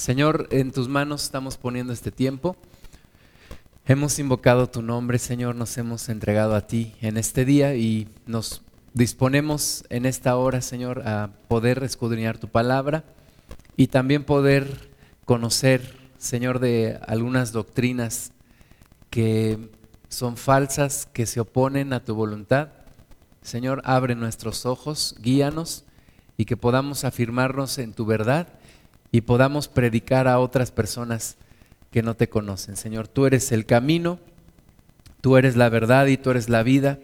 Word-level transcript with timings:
Señor, 0.00 0.48
en 0.50 0.72
tus 0.72 0.88
manos 0.88 1.24
estamos 1.24 1.58
poniendo 1.58 1.92
este 1.92 2.10
tiempo. 2.10 2.56
Hemos 3.84 4.18
invocado 4.18 4.66
tu 4.66 4.80
nombre, 4.80 5.18
Señor, 5.18 5.56
nos 5.56 5.76
hemos 5.76 6.08
entregado 6.08 6.54
a 6.54 6.66
ti 6.66 6.94
en 7.02 7.18
este 7.18 7.44
día 7.44 7.74
y 7.74 8.08
nos 8.24 8.62
disponemos 8.94 9.84
en 9.90 10.06
esta 10.06 10.34
hora, 10.36 10.62
Señor, 10.62 11.06
a 11.06 11.32
poder 11.48 11.84
escudriñar 11.84 12.38
tu 12.38 12.48
palabra 12.48 13.04
y 13.76 13.88
también 13.88 14.24
poder 14.24 14.88
conocer, 15.26 15.98
Señor, 16.16 16.60
de 16.60 16.98
algunas 17.06 17.52
doctrinas 17.52 18.32
que 19.10 19.68
son 20.08 20.38
falsas, 20.38 21.06
que 21.12 21.26
se 21.26 21.40
oponen 21.40 21.92
a 21.92 22.02
tu 22.02 22.14
voluntad. 22.14 22.70
Señor, 23.42 23.82
abre 23.84 24.14
nuestros 24.14 24.64
ojos, 24.64 25.14
guíanos 25.20 25.84
y 26.38 26.46
que 26.46 26.56
podamos 26.56 27.04
afirmarnos 27.04 27.76
en 27.76 27.92
tu 27.92 28.06
verdad 28.06 28.48
y 29.12 29.22
podamos 29.22 29.68
predicar 29.68 30.28
a 30.28 30.38
otras 30.38 30.70
personas 30.70 31.36
que 31.90 32.02
no 32.02 32.14
te 32.14 32.28
conocen. 32.28 32.76
Señor, 32.76 33.08
tú 33.08 33.26
eres 33.26 33.52
el 33.52 33.66
camino, 33.66 34.20
tú 35.20 35.36
eres 35.36 35.56
la 35.56 35.68
verdad 35.68 36.06
y 36.06 36.16
tú 36.16 36.30
eres 36.30 36.48
la 36.48 36.62
vida 36.62 36.98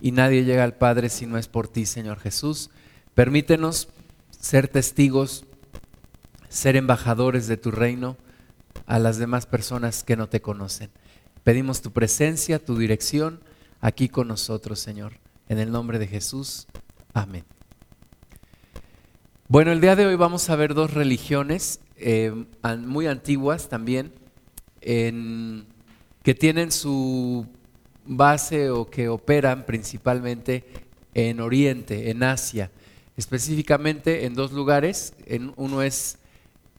y 0.00 0.12
nadie 0.12 0.44
llega 0.44 0.64
al 0.64 0.74
Padre 0.74 1.08
si 1.08 1.26
no 1.26 1.38
es 1.38 1.48
por 1.48 1.68
ti, 1.68 1.86
Señor 1.86 2.20
Jesús. 2.20 2.70
Permítenos 3.14 3.88
ser 4.38 4.68
testigos, 4.68 5.44
ser 6.48 6.76
embajadores 6.76 7.46
de 7.46 7.56
tu 7.56 7.70
reino 7.70 8.16
a 8.86 8.98
las 8.98 9.18
demás 9.18 9.46
personas 9.46 10.04
que 10.04 10.16
no 10.16 10.28
te 10.28 10.40
conocen. 10.40 10.90
Pedimos 11.42 11.82
tu 11.82 11.92
presencia, 11.92 12.64
tu 12.64 12.76
dirección 12.76 13.40
aquí 13.80 14.08
con 14.08 14.28
nosotros, 14.28 14.78
Señor. 14.78 15.14
En 15.48 15.58
el 15.58 15.70
nombre 15.70 15.98
de 15.98 16.06
Jesús. 16.06 16.66
Amén. 17.12 17.44
Bueno, 19.46 19.72
el 19.72 19.80
día 19.82 19.94
de 19.94 20.06
hoy 20.06 20.16
vamos 20.16 20.48
a 20.48 20.56
ver 20.56 20.72
dos 20.72 20.94
religiones 20.94 21.78
eh, 21.98 22.32
muy 22.78 23.06
antiguas 23.06 23.68
también, 23.68 24.10
que 24.80 26.34
tienen 26.34 26.72
su 26.72 27.46
base 28.06 28.70
o 28.70 28.88
que 28.88 29.10
operan 29.10 29.66
principalmente 29.66 30.64
en 31.12 31.40
Oriente, 31.40 32.10
en 32.10 32.22
Asia, 32.22 32.70
específicamente 33.18 34.24
en 34.24 34.32
dos 34.32 34.50
lugares, 34.50 35.12
en, 35.26 35.52
uno 35.56 35.82
es 35.82 36.16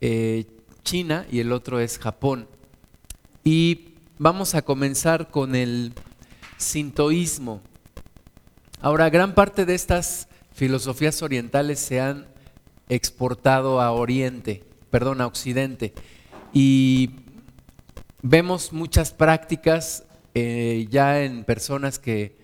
eh, 0.01 0.45
China 0.83 1.27
y 1.31 1.41
el 1.41 1.51
otro 1.51 1.79
es 1.79 1.99
Japón. 1.99 2.47
Y 3.43 3.89
vamos 4.17 4.55
a 4.55 4.63
comenzar 4.63 5.29
con 5.29 5.53
el 5.53 5.93
sintoísmo. 6.57 7.61
Ahora, 8.81 9.11
gran 9.11 9.35
parte 9.35 9.67
de 9.67 9.75
estas 9.75 10.27
filosofías 10.51 11.21
orientales 11.21 11.79
se 11.79 12.01
han 12.01 12.33
exportado 12.89 13.81
a 13.81 13.91
Oriente, 13.91 14.63
perdón, 14.89 15.21
a 15.21 15.27
Occidente. 15.27 15.93
Y 16.53 17.11
vemos 18.21 18.73
muchas 18.73 19.11
prácticas 19.11 20.03
eh, 20.33 20.87
ya 20.89 21.23
en 21.23 21.43
personas 21.43 21.99
que 21.99 22.35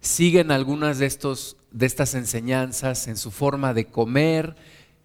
siguen 0.00 0.50
algunas 0.50 0.98
de, 0.98 1.06
estos, 1.06 1.56
de 1.70 1.86
estas 1.86 2.14
enseñanzas 2.14 3.06
en 3.08 3.16
su 3.16 3.30
forma 3.30 3.74
de 3.74 3.86
comer, 3.86 4.56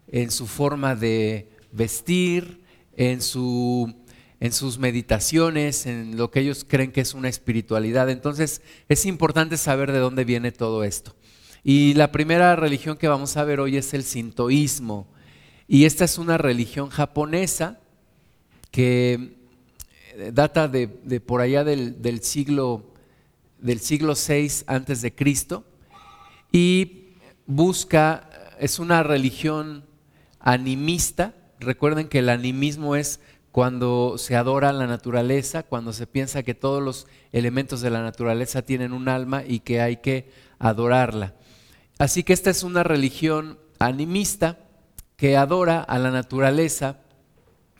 en 0.07 0.31
su 0.31 0.47
forma 0.47 0.95
de 0.95 1.49
vestir, 1.71 2.61
en, 2.95 3.21
su, 3.21 3.93
en 4.39 4.51
sus 4.51 4.79
meditaciones, 4.79 5.85
en 5.85 6.17
lo 6.17 6.31
que 6.31 6.39
ellos 6.39 6.65
creen 6.67 6.91
que 6.91 7.01
es 7.01 7.13
una 7.13 7.29
espiritualidad. 7.29 8.09
Entonces 8.09 8.61
es 8.89 9.05
importante 9.05 9.57
saber 9.57 9.91
de 9.91 9.99
dónde 9.99 10.25
viene 10.25 10.51
todo 10.51 10.83
esto. 10.83 11.15
Y 11.69 11.95
la 11.95 12.13
primera 12.13 12.55
religión 12.55 12.95
que 12.95 13.09
vamos 13.09 13.35
a 13.35 13.43
ver 13.43 13.59
hoy 13.59 13.75
es 13.75 13.93
el 13.93 14.05
sintoísmo. 14.05 15.05
Y 15.67 15.83
esta 15.83 16.05
es 16.05 16.17
una 16.17 16.37
religión 16.37 16.87
japonesa 16.87 17.81
que 18.71 19.35
eh, 20.15 20.31
data 20.33 20.69
de, 20.69 20.87
por 21.19 21.41
allá 21.41 21.65
del, 21.65 22.21
siglo 22.21 22.93
del 23.59 23.81
siglo 23.81 24.13
VI 24.13 24.63
antes 24.67 25.01
de 25.01 25.13
Cristo 25.13 25.65
y 26.53 27.09
busca 27.47 28.29
es 28.61 28.79
una 28.79 29.03
religión 29.03 29.83
animista. 30.39 31.33
Recuerden 31.59 32.07
que 32.07 32.19
el 32.19 32.29
animismo 32.29 32.95
es 32.95 33.19
cuando 33.51 34.17
se 34.17 34.37
adora 34.37 34.71
la 34.71 34.87
naturaleza, 34.87 35.63
cuando 35.63 35.91
se 35.91 36.07
piensa 36.07 36.43
que 36.43 36.53
todos 36.53 36.81
los 36.81 37.07
elementos 37.33 37.81
de 37.81 37.89
la 37.89 38.01
naturaleza 38.01 38.61
tienen 38.61 38.93
un 38.93 39.09
alma 39.09 39.43
y 39.45 39.59
que 39.59 39.81
hay 39.81 39.97
que 39.97 40.31
adorarla. 40.59 41.33
Así 41.99 42.23
que 42.23 42.33
esta 42.33 42.49
es 42.49 42.63
una 42.63 42.83
religión 42.83 43.57
animista 43.79 44.59
que 45.15 45.35
adora 45.35 45.81
a 45.81 45.97
la 45.97 46.11
naturaleza, 46.11 46.99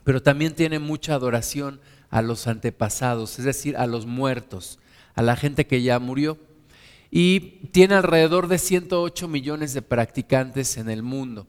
pero 0.02 0.22
también 0.22 0.54
tiene 0.54 0.78
mucha 0.78 1.14
adoración 1.14 1.80
a 2.10 2.22
los 2.22 2.46
antepasados, 2.46 3.38
es 3.38 3.44
decir, 3.44 3.76
a 3.76 3.86
los 3.86 4.06
muertos, 4.06 4.80
a 5.14 5.22
la 5.22 5.36
gente 5.36 5.66
que 5.66 5.82
ya 5.82 5.98
murió. 5.98 6.38
Y 7.10 7.68
tiene 7.70 7.94
alrededor 7.94 8.48
de 8.48 8.58
108 8.58 9.28
millones 9.28 9.72
de 9.72 9.82
practicantes 9.82 10.76
en 10.76 10.90
el 10.90 11.02
mundo. 11.02 11.46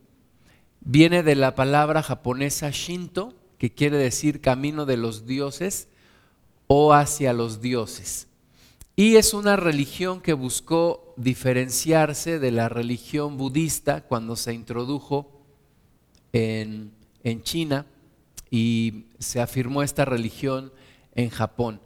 Viene 0.82 1.24
de 1.24 1.36
la 1.36 1.56
palabra 1.56 2.04
japonesa 2.04 2.70
Shinto, 2.70 3.34
que 3.58 3.74
quiere 3.74 3.98
decir 3.98 4.42
camino 4.42 4.86
de 4.86 4.96
los 4.96 5.26
dioses 5.26 5.90
o 6.68 6.94
hacia 6.94 7.34
los 7.34 7.62
dioses. 7.62 8.29
Y 9.00 9.16
es 9.16 9.34
una 9.34 9.56
religión 9.56 10.20
que 10.20 10.34
buscó 10.34 11.14
diferenciarse 11.16 12.38
de 12.38 12.52
la 12.52 12.68
religión 12.68 13.38
budista 13.38 14.02
cuando 14.02 14.36
se 14.36 14.54
introdujo 14.54 15.42
en, 16.34 16.92
China 17.44 17.86
y 18.52 19.06
se 19.18 19.40
afirmó 19.40 19.84
esta 19.84 20.04
religión 20.04 20.74
en 21.16 21.30
Japón. 21.30 21.80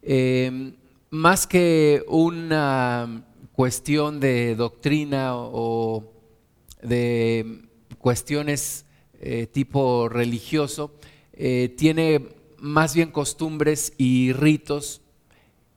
Em, 0.00 0.76
más 1.10 1.48
que 1.48 2.04
una 2.06 3.24
cuestión 3.52 4.20
de 4.20 4.54
doctrina 4.54 5.32
o 5.34 6.04
de 6.84 7.62
cuestiones 7.98 8.86
eh, 9.20 9.48
tipo 9.48 10.08
religioso, 10.08 10.92
eh, 11.32 11.74
tiene 11.76 12.28
más 12.58 12.94
bien 12.94 13.10
costumbres 13.10 13.92
y 13.98 14.32
ritos 14.32 15.00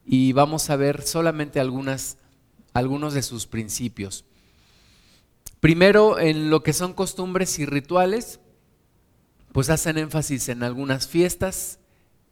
y 0.09 0.31
vamos 0.31 0.69
a 0.69 0.77
ver 0.77 1.03
solamente 1.03 1.59
algunos 1.59 2.15
de 3.13 3.21
sus 3.21 3.45
principios. 3.45 4.23
Primero, 5.59 6.17
en 6.17 6.49
lo 6.49 6.63
que 6.63 6.71
son 6.71 6.93
costumbres 6.93 7.59
y 7.59 7.65
rituales, 7.65 8.39
pues 9.51 9.69
hacen 9.69 9.97
énfasis 9.97 10.47
en 10.47 10.63
algunas 10.63 11.09
fiestas, 11.09 11.79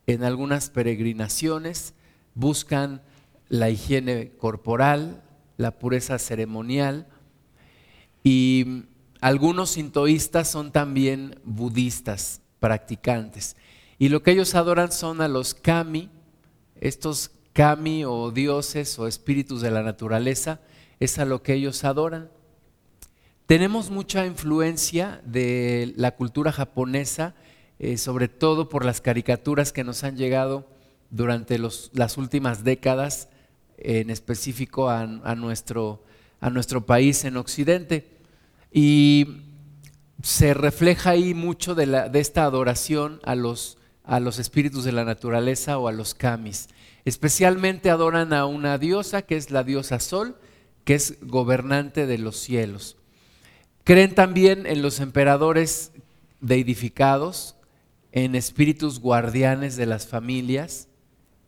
en 0.08 0.24
algunas 0.24 0.70
peregrinaciones, 0.70 1.94
buscan 2.34 3.02
la 3.50 3.70
higiene 3.70 4.32
corporal, 4.38 5.22
la 5.58 5.78
pureza 5.78 6.18
ceremonial 6.18 7.08
y 8.24 8.84
algunos 9.20 9.72
sintoístas 9.72 10.50
son 10.50 10.72
también 10.72 11.42
budistas 11.44 12.42
practicantes. 12.60 13.58
Y 13.98 14.10
lo 14.10 14.24
que 14.24 14.32
ellos 14.32 14.56
adoran 14.56 14.92
son 14.92 15.20
a 15.20 15.28
los 15.28 15.54
kami, 15.54 16.10
estos 16.80 17.32
kami 17.56 18.04
o 18.04 18.32
dioses 18.32 19.00
o 19.00 19.08
espíritus 19.08 19.62
de 19.62 19.72
la 19.72 19.82
naturaleza, 19.82 20.60
es 21.00 21.18
a 21.20 21.26
lo 21.26 21.42
que 21.42 21.54
ellos 21.54 21.86
adoran. 21.86 22.30
Tenemos 23.46 23.90
mucha 23.90 24.26
influencia 24.26 25.22
de 25.24 25.94
la 25.96 26.12
cultura 26.12 26.52
japonesa, 26.52 27.34
eh, 27.80 27.98
sobre 27.98 28.28
todo 28.28 28.68
por 28.68 28.84
las 28.84 29.00
caricaturas 29.00 29.72
que 29.72 29.86
nos 29.86 30.04
han 30.04 30.18
llegado 30.18 30.68
durante 31.12 31.58
las 31.58 32.18
últimas 32.18 32.66
décadas, 32.66 33.30
en 33.78 34.10
específico 34.10 34.90
a, 34.90 35.06
nuestro, 35.06 36.04
a 36.42 36.50
nuestro 36.50 36.86
país 36.86 37.24
en 37.24 37.38
Occidente. 37.38 38.18
Y 38.70 39.44
se 40.24 40.54
refleja 40.54 41.12
ahí 41.12 41.34
mucho 41.34 41.74
de, 41.74 42.10
esta 42.16 42.44
adoración 42.44 43.22
a 43.24 43.36
los, 43.36 43.78
a 44.06 44.20
los 44.20 44.40
espíritus 44.40 44.84
de 44.84 44.92
la 44.92 45.06
naturaleza 45.06 45.78
o 45.78 45.88
a 45.88 45.92
los 45.92 46.14
kamis. 46.14 46.68
Especialmente 47.06 47.90
adoran 47.90 48.34
a 48.34 48.46
una 48.46 48.78
diosa 48.78 49.24
que 49.24 49.38
es 49.38 49.52
la 49.52 49.64
diosa 49.64 50.00
Sol, 50.00 50.38
que 50.84 50.96
es 50.96 51.18
gobernante 51.22 52.06
de 52.06 52.18
los 52.18 52.38
cielos. 52.38 52.98
Creen 53.84 54.16
también 54.16 54.66
en 54.66 54.82
los 54.82 55.00
emperadores 55.00 55.92
deidificados, 56.42 57.56
en 58.12 58.36
espíritus 58.36 59.00
guardianes 59.00 59.76
de 59.76 59.86
las 59.86 60.08
familias, 60.08 60.88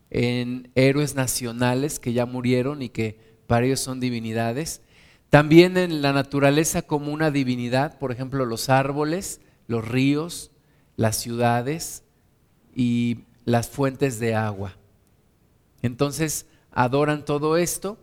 en 0.10 0.72
héroes 0.76 1.16
nacionales 1.16 2.00
que 2.00 2.14
ya 2.14 2.26
murieron 2.26 2.82
y 2.82 2.90
que 2.90 3.20
para 3.48 3.66
ellos 3.66 3.80
son 3.80 4.00
divinidades. 4.00 4.82
También 5.30 5.78
en 5.78 6.02
la 6.02 6.14
naturaleza 6.14 6.82
como 6.82 7.12
una 7.12 7.32
divinidad, 7.32 7.98
por 8.00 8.12
ejemplo, 8.12 8.46
los 8.46 8.70
árboles, 8.70 9.42
los 9.68 9.88
ríos, 9.88 10.52
las 10.96 11.18
ciudades 11.18 12.04
y 12.78 13.26
las 13.44 13.68
fuentes 13.68 14.20
de 14.20 14.36
agua. 14.36 14.78
Entonces 15.82 16.46
adoran 16.72 17.26
todo 17.26 17.58
esto, 17.58 17.98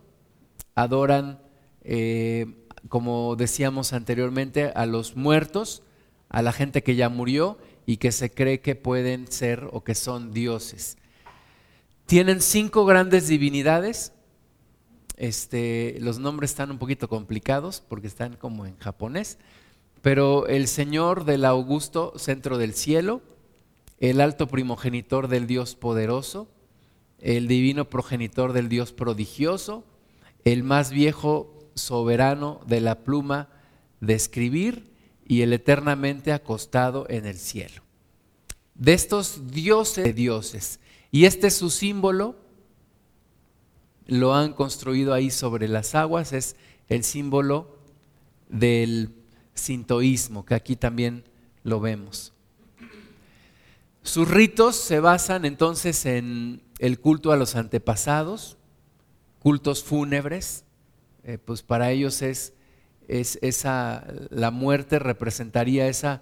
adoran, 0.75 1.39
eh, 1.81 2.67
como 2.89 3.37
decíamos 3.37 3.93
anteriormente, 3.93 4.73
a 4.75 4.85
los 4.85 5.15
muertos, 5.15 5.81
a 6.27 6.41
la 6.41 6.51
gente 6.51 6.83
que 6.83 6.97
ya 6.97 7.07
murió 7.07 7.57
y 7.85 7.97
que 7.97 8.11
se 8.11 8.29
cree 8.29 8.59
que 8.59 8.75
pueden 8.75 9.31
ser 9.31 9.69
o 9.71 9.85
que 9.85 9.95
son 9.95 10.33
dioses. 10.33 10.97
Tienen 12.05 12.41
cinco 12.41 12.85
grandes 12.85 13.29
divinidades. 13.29 14.11
Este, 15.15 15.95
los 16.01 16.19
nombres 16.19 16.51
están 16.51 16.69
un 16.69 16.79
poquito 16.79 17.07
complicados 17.07 17.81
porque 17.87 18.07
están 18.07 18.35
como 18.35 18.65
en 18.65 18.77
japonés, 18.79 19.37
pero 20.01 20.47
el 20.47 20.67
Señor 20.67 21.23
del 21.23 21.45
augusto 21.45 22.11
centro 22.17 22.57
del 22.57 22.73
cielo, 22.73 23.21
el 23.99 24.21
alto 24.21 24.47
primogenitor 24.47 25.27
del 25.27 25.47
Dios 25.47 25.75
poderoso, 25.75 26.47
el 27.19 27.47
divino 27.47 27.89
progenitor 27.89 28.53
del 28.53 28.69
Dios 28.69 28.91
prodigioso, 28.91 29.83
el 30.43 30.63
más 30.63 30.91
viejo 30.91 31.69
soberano 31.75 32.61
de 32.67 32.81
la 32.81 33.03
pluma 33.03 33.49
de 33.99 34.13
escribir 34.13 34.91
y 35.25 35.41
el 35.41 35.53
eternamente 35.53 36.31
acostado 36.31 37.07
en 37.09 37.25
el 37.25 37.37
cielo. 37.37 37.81
De 38.75 38.93
estos 38.93 39.51
dioses 39.51 40.03
de 40.03 40.13
dioses. 40.13 40.79
Y 41.11 41.25
este 41.25 41.47
es 41.47 41.55
su 41.55 41.69
símbolo, 41.69 42.35
lo 44.05 44.35
han 44.35 44.53
construido 44.53 45.13
ahí 45.13 45.31
sobre 45.31 45.67
las 45.67 45.95
aguas, 45.95 46.33
es 46.33 46.55
el 46.89 47.03
símbolo 47.03 47.79
del 48.49 49.15
sintoísmo, 49.55 50.45
que 50.45 50.53
aquí 50.53 50.75
también 50.75 51.23
lo 51.63 51.79
vemos. 51.79 52.34
Sus 54.05 54.29
ritos 54.29 54.75
se 54.75 54.99
basan 54.99 55.45
entonces 55.45 56.05
en 56.05 56.61
el 56.77 56.99
culto 56.99 57.31
a 57.31 57.37
los 57.37 57.55
antepasados, 57.55 58.55
cultos 59.39 59.83
fúnebres, 59.83 60.63
eh, 61.23 61.39
pues 61.43 61.63
para 61.63 61.89
ellos 61.89 62.21
es, 62.21 62.53
es 63.07 63.39
esa, 63.41 64.05
la 64.29 64.51
muerte 64.51 64.99
representaría 64.99 65.87
esa 65.87 66.21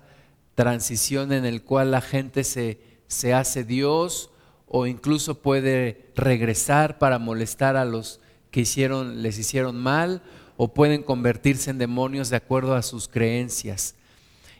transición 0.56 1.33
en 1.33 1.44
el 1.44 1.62
cual 1.62 1.91
la 1.91 2.00
gente 2.00 2.45
se, 2.45 2.80
se 3.07 3.33
hace 3.33 3.65
Dios 3.65 4.31
o 4.65 4.88
incluso 4.88 5.41
puede 5.41 6.09
regresar 6.15 7.00
para 7.00 7.19
molestar 7.19 7.75
a 7.75 7.83
los 7.83 8.21
que 8.50 8.62
hicieron, 8.62 9.21
les 9.21 9.38
hicieron 9.38 9.75
mal 9.75 10.24
o 10.56 10.74
pueden 10.74 11.03
convertirse 11.03 11.69
en 11.69 11.79
demonios 11.79 12.29
de 12.29 12.38
acuerdo 12.38 12.75
a 12.75 12.81
sus 12.81 13.09
creencias. 13.09 13.95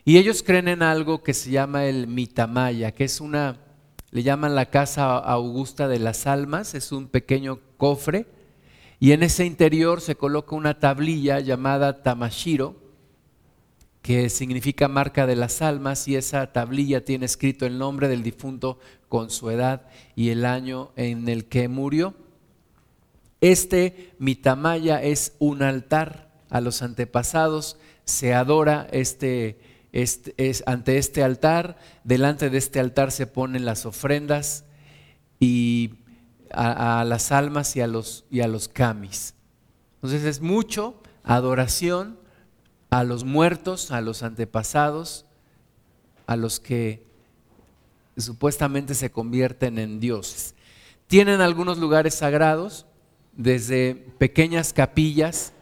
Y 0.04 0.18
ellos 0.18 0.42
creen 0.42 0.68
en 0.68 0.82
algo 0.82 1.22
que 1.22 1.32
se 1.32 1.50
llama 1.50 1.86
el 1.86 2.06
mitamaya, 2.06 2.92
que 2.92 3.04
es 3.04 3.22
una, 3.22 3.58
le 4.10 4.22
llaman 4.22 4.54
la 4.54 4.66
casa 4.66 5.16
augusta 5.16 5.88
de 5.88 5.98
las 5.98 6.26
almas, 6.26 6.74
es 6.74 6.92
un 6.92 7.08
pequeño 7.08 7.60
cofre, 7.78 8.26
y 9.00 9.12
en 9.12 9.22
ese 9.22 9.46
interior 9.46 10.02
se 10.02 10.14
coloca 10.14 10.54
una 10.56 10.78
tablilla 10.78 11.40
llamada 11.40 12.02
tamashiro, 12.02 12.76
que 14.02 14.28
significa 14.28 14.88
marca 14.88 15.26
de 15.26 15.36
las 15.36 15.62
almas, 15.62 16.06
y 16.06 16.16
esa 16.16 16.52
tablilla 16.52 17.02
tiene 17.02 17.24
escrito 17.24 17.64
el 17.64 17.78
nombre 17.78 18.08
del 18.08 18.22
difunto 18.22 18.78
con 19.08 19.30
su 19.30 19.48
edad 19.48 19.88
y 20.14 20.28
el 20.28 20.44
año 20.44 20.92
en 20.96 21.30
el 21.30 21.46
que 21.46 21.68
murió. 21.68 22.12
Este 23.40 24.12
mitamaya 24.18 25.02
es 25.02 25.34
un 25.38 25.62
altar 25.62 26.30
a 26.50 26.60
los 26.60 26.82
antepasados, 26.82 27.78
se 28.04 28.34
adora 28.34 28.86
este 28.92 29.73
este, 29.94 30.34
es, 30.38 30.64
ante 30.66 30.98
este 30.98 31.22
altar, 31.22 31.78
delante 32.02 32.50
de 32.50 32.58
este 32.58 32.80
altar 32.80 33.12
se 33.12 33.28
ponen 33.28 33.64
las 33.64 33.86
ofrendas 33.86 34.64
y 35.38 35.94
a, 36.50 37.04
las 37.04 37.30
almas 37.30 37.76
y 37.76 37.80
a 37.80 37.86
los, 37.86 38.24
y 38.28 38.40
a 38.40 38.48
los 38.48 38.66
camis. 38.66 39.34
Entonces 39.94 40.24
es 40.24 40.40
mucho 40.40 41.00
adoración 41.22 42.18
a 42.90 43.04
los 43.04 43.22
muertos, 43.22 43.92
a 43.92 44.00
los 44.00 44.24
antepasados, 44.24 45.26
a 46.26 46.34
los 46.34 46.58
que 46.58 47.06
supuestamente 48.16 48.96
se 48.96 49.12
convierten 49.12 49.78
en 49.78 50.00
dioses. 50.00 50.56
Tienen 51.06 51.40
algunos 51.40 51.78
lugares 51.78 52.16
sagrados, 52.16 52.86
desde 53.36 53.94
pequeñas 54.18 54.72
capillas 54.72 55.52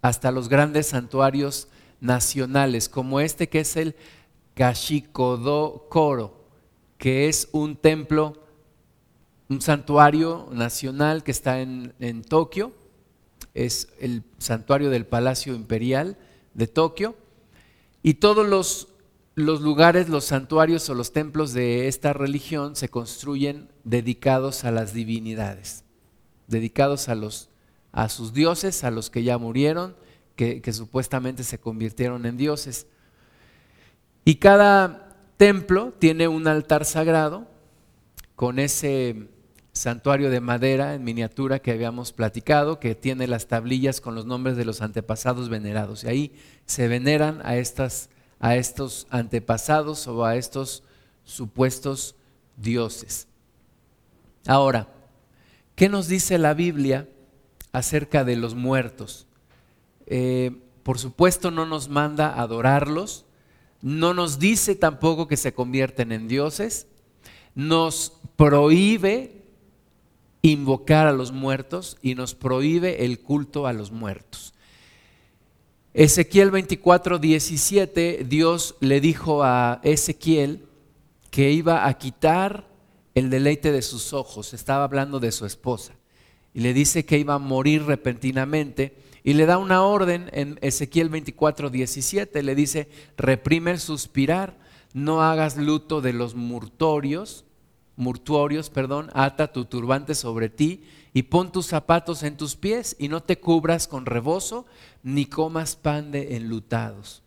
hasta 0.00 0.30
los 0.30 0.48
grandes 0.48 0.86
santuarios 0.86 1.68
nacionales, 2.00 2.88
como 2.88 3.20
este 3.20 3.48
que 3.48 3.60
es 3.60 3.76
el 3.76 3.94
Kashikodo 4.54 5.86
Koro, 5.88 6.44
que 6.98 7.28
es 7.28 7.48
un 7.52 7.76
templo, 7.76 8.34
un 9.48 9.60
santuario 9.60 10.48
nacional 10.52 11.22
que 11.22 11.30
está 11.30 11.60
en, 11.60 11.94
en 12.00 12.22
Tokio, 12.22 12.72
es 13.54 13.88
el 14.00 14.22
santuario 14.38 14.90
del 14.90 15.06
Palacio 15.06 15.54
Imperial 15.54 16.18
de 16.54 16.66
Tokio, 16.66 17.16
y 18.02 18.14
todos 18.14 18.46
los, 18.46 18.88
los 19.34 19.60
lugares, 19.60 20.08
los 20.08 20.24
santuarios 20.24 20.88
o 20.88 20.94
los 20.94 21.12
templos 21.12 21.52
de 21.52 21.88
esta 21.88 22.12
religión 22.12 22.76
se 22.76 22.88
construyen 22.88 23.68
dedicados 23.84 24.64
a 24.64 24.70
las 24.70 24.92
divinidades, 24.92 25.84
dedicados 26.46 27.08
a 27.08 27.14
los 27.14 27.50
a 27.96 28.10
sus 28.10 28.34
dioses, 28.34 28.84
a 28.84 28.90
los 28.90 29.08
que 29.08 29.22
ya 29.22 29.38
murieron, 29.38 29.96
que, 30.36 30.72
supuestamente 30.72 31.42
se 31.42 31.58
convirtieron 31.58 32.26
en 32.26 32.36
dioses. 32.36 32.86
Y 34.24 34.36
cada 34.36 35.16
templo 35.36 35.94
tiene 35.98 36.28
un 36.28 36.46
altar 36.46 36.84
sagrado 36.84 37.48
con 38.34 38.58
ese 38.58 39.28
santuario 39.72 40.30
de 40.30 40.40
madera 40.40 40.94
en 40.94 41.04
miniatura 41.04 41.58
que 41.58 41.72
habíamos 41.72 42.12
platicado, 42.12 42.78
que 42.78 42.94
tiene 42.94 43.26
las 43.26 43.46
tablillas 43.46 44.00
con 44.00 44.14
los 44.14 44.26
nombres 44.26 44.56
de 44.56 44.64
los 44.64 44.82
antepasados 44.82 45.48
venerados. 45.48 46.04
Y 46.04 46.08
ahí 46.08 46.32
se 46.66 46.86
veneran 46.86 47.40
a, 47.44 47.56
estas, 47.56 48.10
a 48.38 48.56
estos 48.56 49.06
antepasados 49.10 50.06
o 50.06 50.24
a 50.24 50.36
estos 50.36 50.82
supuestos 51.24 52.14
dioses. 52.56 53.26
Ahora, 54.46 54.88
¿qué 55.74 55.88
nos 55.88 56.08
dice 56.08 56.38
la 56.38 56.54
Biblia 56.54 57.08
acerca 57.72 58.24
de 58.24 58.36
los 58.36 58.54
muertos? 58.54 59.25
Eh, 60.06 60.52
por 60.82 60.98
supuesto 60.98 61.50
no 61.50 61.66
nos 61.66 61.88
manda 61.88 62.40
adorarlos, 62.40 63.24
no 63.82 64.14
nos 64.14 64.38
dice 64.38 64.74
tampoco 64.74 65.28
que 65.28 65.36
se 65.36 65.52
convierten 65.52 66.12
en 66.12 66.28
dioses, 66.28 66.86
nos 67.54 68.12
prohíbe 68.36 69.42
invocar 70.42 71.06
a 71.06 71.12
los 71.12 71.32
muertos 71.32 71.98
y 72.02 72.14
nos 72.14 72.34
prohíbe 72.34 73.04
el 73.04 73.20
culto 73.20 73.66
a 73.66 73.72
los 73.72 73.90
muertos. 73.90 74.54
Ezequiel 75.92 76.50
24, 76.50 77.18
17, 77.18 78.26
Dios 78.28 78.76
le 78.80 79.00
dijo 79.00 79.42
a 79.42 79.80
Ezequiel 79.82 80.66
que 81.30 81.50
iba 81.50 81.88
a 81.88 81.98
quitar 81.98 82.68
el 83.14 83.30
deleite 83.30 83.72
de 83.72 83.82
sus 83.82 84.12
ojos, 84.12 84.52
estaba 84.52 84.84
hablando 84.84 85.20
de 85.20 85.32
su 85.32 85.46
esposa, 85.46 85.94
y 86.52 86.60
le 86.60 86.74
dice 86.74 87.06
que 87.06 87.18
iba 87.18 87.34
a 87.34 87.38
morir 87.38 87.84
repentinamente 87.84 89.05
y 89.26 89.34
le 89.34 89.44
da 89.44 89.58
una 89.58 89.82
orden 89.82 90.30
en 90.32 90.56
Ezequiel 90.62 91.08
24, 91.08 91.68
17. 91.68 92.44
Le 92.44 92.54
dice, 92.54 92.88
reprime 93.16 93.72
el 93.72 93.80
suspirar, 93.80 94.56
no 94.94 95.20
hagas 95.20 95.56
luto 95.56 96.00
de 96.00 96.12
los 96.12 96.36
murtorios, 96.36 97.44
murtuorios, 97.96 98.70
perdón, 98.70 99.10
ata 99.14 99.52
tu 99.52 99.64
turbante 99.64 100.14
sobre 100.14 100.48
ti 100.48 100.84
y 101.12 101.24
pon 101.24 101.50
tus 101.50 101.66
zapatos 101.66 102.22
en 102.22 102.36
tus 102.36 102.54
pies 102.54 102.94
y 103.00 103.08
no 103.08 103.20
te 103.20 103.40
cubras 103.40 103.88
con 103.88 104.06
rebozo 104.06 104.64
ni 105.02 105.26
comas 105.26 105.74
pan 105.74 106.12
de 106.12 106.36
enlutados. 106.36 107.24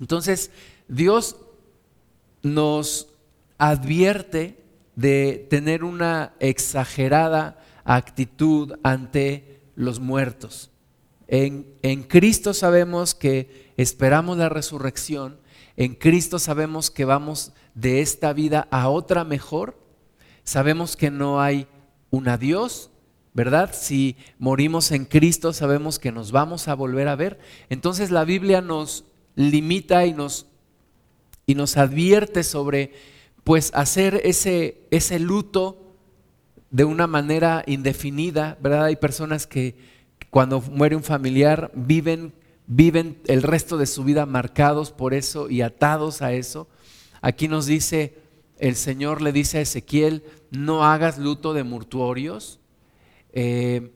Entonces, 0.00 0.50
Dios 0.88 1.36
nos 2.42 3.06
advierte 3.56 4.60
de 4.96 5.46
tener 5.48 5.84
una 5.84 6.34
exagerada 6.40 7.64
actitud 7.84 8.74
ante 8.82 9.60
los 9.76 10.00
muertos. 10.00 10.72
En, 11.28 12.02
Cristo 12.04 12.54
sabemos 12.54 13.14
que 13.14 13.70
esperamos 13.76 14.38
la 14.38 14.48
resurrección, 14.48 15.38
en 15.76 15.94
Cristo 15.94 16.38
sabemos 16.38 16.90
que 16.90 17.04
vamos 17.04 17.52
de 17.74 18.00
esta 18.00 18.32
vida 18.32 18.66
a 18.70 18.88
otra 18.88 19.24
mejor, 19.24 19.78
sabemos 20.42 20.96
que 20.96 21.10
no 21.10 21.40
hay 21.40 21.66
un 22.10 22.28
adiós, 22.28 22.90
¿verdad? 23.34 23.74
Si 23.74 24.16
morimos 24.38 24.90
en 24.90 25.04
Cristo 25.04 25.52
sabemos 25.52 25.98
que 25.98 26.12
nos 26.12 26.32
vamos 26.32 26.66
a 26.66 26.74
volver 26.74 27.08
a 27.08 27.14
ver. 27.14 27.38
Entonces 27.68 28.10
la 28.10 28.24
Biblia 28.24 28.62
nos 28.62 29.04
limita 29.36 30.06
y 30.06 30.14
nos, 30.14 30.46
y 31.46 31.54
nos 31.54 31.76
advierte 31.76 32.42
sobre 32.42 32.92
pues 33.44 33.70
hacer 33.74 34.22
ese, 34.24 34.80
ese 34.90 35.18
luto 35.18 35.94
de 36.70 36.84
una 36.84 37.06
manera 37.06 37.62
indefinida, 37.66 38.56
¿verdad? 38.60 38.86
Hay 38.86 38.96
personas 38.96 39.46
que 39.46 39.97
cuando 40.30 40.60
muere 40.60 40.96
un 40.96 41.02
familiar, 41.02 41.70
viven, 41.74 42.32
viven 42.66 43.18
el 43.26 43.42
resto 43.42 43.78
de 43.78 43.86
su 43.86 44.04
vida 44.04 44.26
marcados 44.26 44.90
por 44.90 45.14
eso 45.14 45.48
y 45.48 45.62
atados 45.62 46.22
a 46.22 46.32
eso. 46.32 46.68
Aquí 47.20 47.48
nos 47.48 47.66
dice, 47.66 48.18
el 48.58 48.76
Señor 48.76 49.22
le 49.22 49.32
dice 49.32 49.58
a 49.58 49.62
Ezequiel, 49.62 50.22
no 50.50 50.84
hagas 50.84 51.18
luto 51.18 51.54
de 51.54 51.64
mortuorios. 51.64 52.60
Eh, 53.32 53.92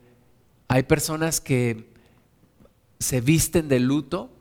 hay 0.67 0.83
personas 0.83 1.39
que 1.39 1.91
se 2.99 3.21
visten 3.21 3.67
de 3.67 3.79
luto, 3.79 4.31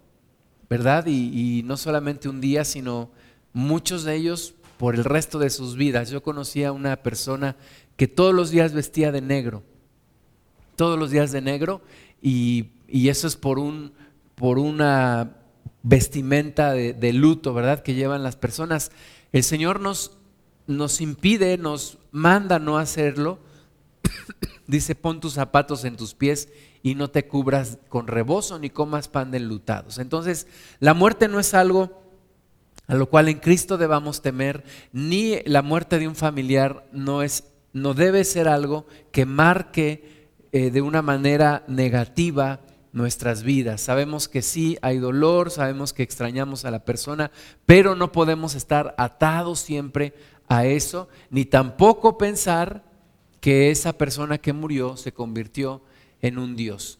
¿verdad? 0.71 1.07
Y, 1.07 1.59
y, 1.59 1.63
no 1.65 1.77
solamente 1.77 2.29
un 2.29 2.41
día, 2.41 2.65
sino 2.65 3.11
muchos 3.53 4.05
de 4.05 4.15
ellos 4.15 4.55
por 4.79 4.95
el 4.95 5.05
resto 5.05 5.39
de 5.39 5.51
sus 5.51 5.77
vidas. 5.77 6.11
Yo 6.11 6.23
conocía 6.23 6.69
a 6.69 6.73
una 6.73 6.97
persona 7.03 7.57
que 7.97 8.09
todos 8.09 8.35
los 8.35 8.51
días 8.51 8.73
vestía 8.73 9.13
de 9.13 9.21
negro, 9.21 9.63
todos 10.83 10.99
los 10.99 11.13
días 11.13 11.31
de 11.31 11.41
negro, 11.41 11.81
y, 12.21 12.71
eso 12.89 13.29
es 13.29 13.37
por, 13.37 13.61
un, 13.61 13.93
por 14.35 14.59
una 14.59 15.37
vestimenta 15.85 16.73
de, 16.73 17.13
luto, 17.13 17.55
¿verdad? 17.55 17.85
Que 17.85 17.95
llevan 17.95 18.25
las 18.25 18.35
personas. 18.35 18.91
El 19.31 19.45
Señor 19.45 19.79
nos, 19.79 20.19
nos 20.67 21.01
impide, 21.01 21.57
nos 21.57 21.99
manda 22.11 22.59
no 22.59 22.79
hacerlo. 22.79 23.39
Dice, 24.67 24.97
pon 24.97 25.21
tus 25.21 25.35
zapatos 25.35 25.85
en 25.85 25.97
tus 25.97 26.15
pies 26.15 26.49
y 26.83 26.97
no 26.97 27.11
te 27.11 27.29
cubras 27.29 27.79
con 27.89 28.09
rebozo 28.09 28.59
ni 28.59 28.69
comas 28.69 29.07
pan 29.07 29.31
de 29.31 29.37
enlutados. 29.37 29.99
Entonces, 29.99 30.49
la 30.81 30.95
muerte 30.95 31.29
no 31.29 31.39
es 31.39 31.55
algo 31.55 32.03
a 32.89 32.97
lo 32.97 33.09
cual 33.09 33.29
en 33.29 33.39
Cristo 33.39 33.79
debamos 33.79 34.21
temer, 34.21 34.65
ni 34.93 35.43
la 35.45 35.63
muerte 35.63 36.01
de 36.01 36.09
un 36.09 36.17
familiar 36.17 36.89
no, 36.91 37.23
es, 37.23 37.53
no 37.73 37.95
debe 37.95 38.25
ser 38.25 38.49
algo 38.49 38.89
que 39.13 39.27
marque 39.27 40.22
eh, 40.53 40.71
de 40.71 40.83
una 40.83 41.03
manera 41.03 41.65
negativa 41.67 42.61
nuestras 42.93 43.43
vidas. 43.43 43.81
Sabemos 43.81 44.29
que 44.29 44.43
sí 44.43 44.77
hay 44.83 44.99
dolor, 44.99 45.51
sabemos 45.51 45.93
que 45.93 46.03
extrañamos 46.03 46.65
a 46.65 46.71
la 46.71 46.85
persona, 46.85 47.31
pero 47.67 47.97
no 47.97 48.13
podemos 48.13 48.55
estar 48.55 48.95
atados 48.99 49.61
siempre 49.61 50.15
a 50.49 50.67
eso, 50.67 51.09
ni 51.31 51.47
tampoco 51.47 52.19
pensar 52.19 52.85
que 53.41 53.71
esa 53.71 53.95
persona 53.95 54.39
que 54.39 54.53
murió 54.53 54.97
se 54.97 55.13
convirtió 55.13 55.83
en 56.21 56.39
un 56.39 56.55
Dios. 56.55 56.99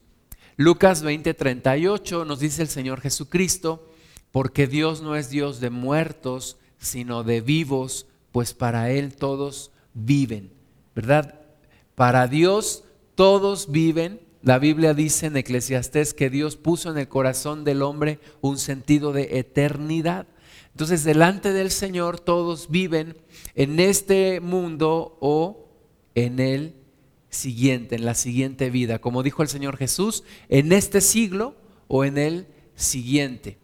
Lucas 0.57 1.03
20:38 1.05 2.25
nos 2.27 2.41
dice 2.41 2.63
el 2.63 2.69
Señor 2.69 3.01
Jesucristo, 3.01 3.89
porque 4.33 4.67
Dios 4.67 5.03
no 5.03 5.15
es 5.15 5.29
Dios 5.29 5.61
de 5.61 5.71
muertos, 5.71 6.57
sino 6.79 7.23
de 7.23 7.41
vivos, 7.43 8.07
pues 8.33 8.55
para 8.55 8.91
Él 8.91 9.15
todos 9.15 9.71
viven, 9.93 10.51
¿verdad? 10.95 11.41
Para 11.95 12.27
Dios 12.27 12.85
todos 13.23 13.71
viven. 13.71 14.19
La 14.43 14.59
Biblia 14.59 14.95
dice 14.95 15.27
en 15.27 15.37
Eclesiastés 15.37 16.13
que 16.13 16.29
Dios 16.29 16.57
puso 16.57 16.91
en 16.91 16.99
el 16.99 17.07
corazón 17.07 17.63
del 17.63 17.83
hombre 17.83 18.19
un 18.41 18.59
sentido 18.59 19.13
de 19.13 19.39
eternidad. 19.39 20.27
Entonces, 20.73 21.05
delante 21.05 21.53
del 21.53 21.71
Señor 21.71 22.19
todos 22.19 22.69
viven 22.69 23.17
en 23.55 23.79
este 23.79 24.41
mundo 24.41 25.19
o 25.21 25.69
en 26.17 26.41
el 26.41 26.75
siguiente, 27.31 27.95
en 27.95 28.07
la 28.07 28.17
siguiente 28.17 28.71
vida. 28.71 28.99
Como 28.99 29.23
dijo 29.23 29.43
el 29.43 29.49
Señor 29.49 29.77
Jesús, 29.77 30.25
en 30.49 30.73
este 30.73 31.01
siglo 31.01 31.55
o 31.87 32.05
en 32.05 32.19
el 32.19 32.49
siguiente. 32.75 33.57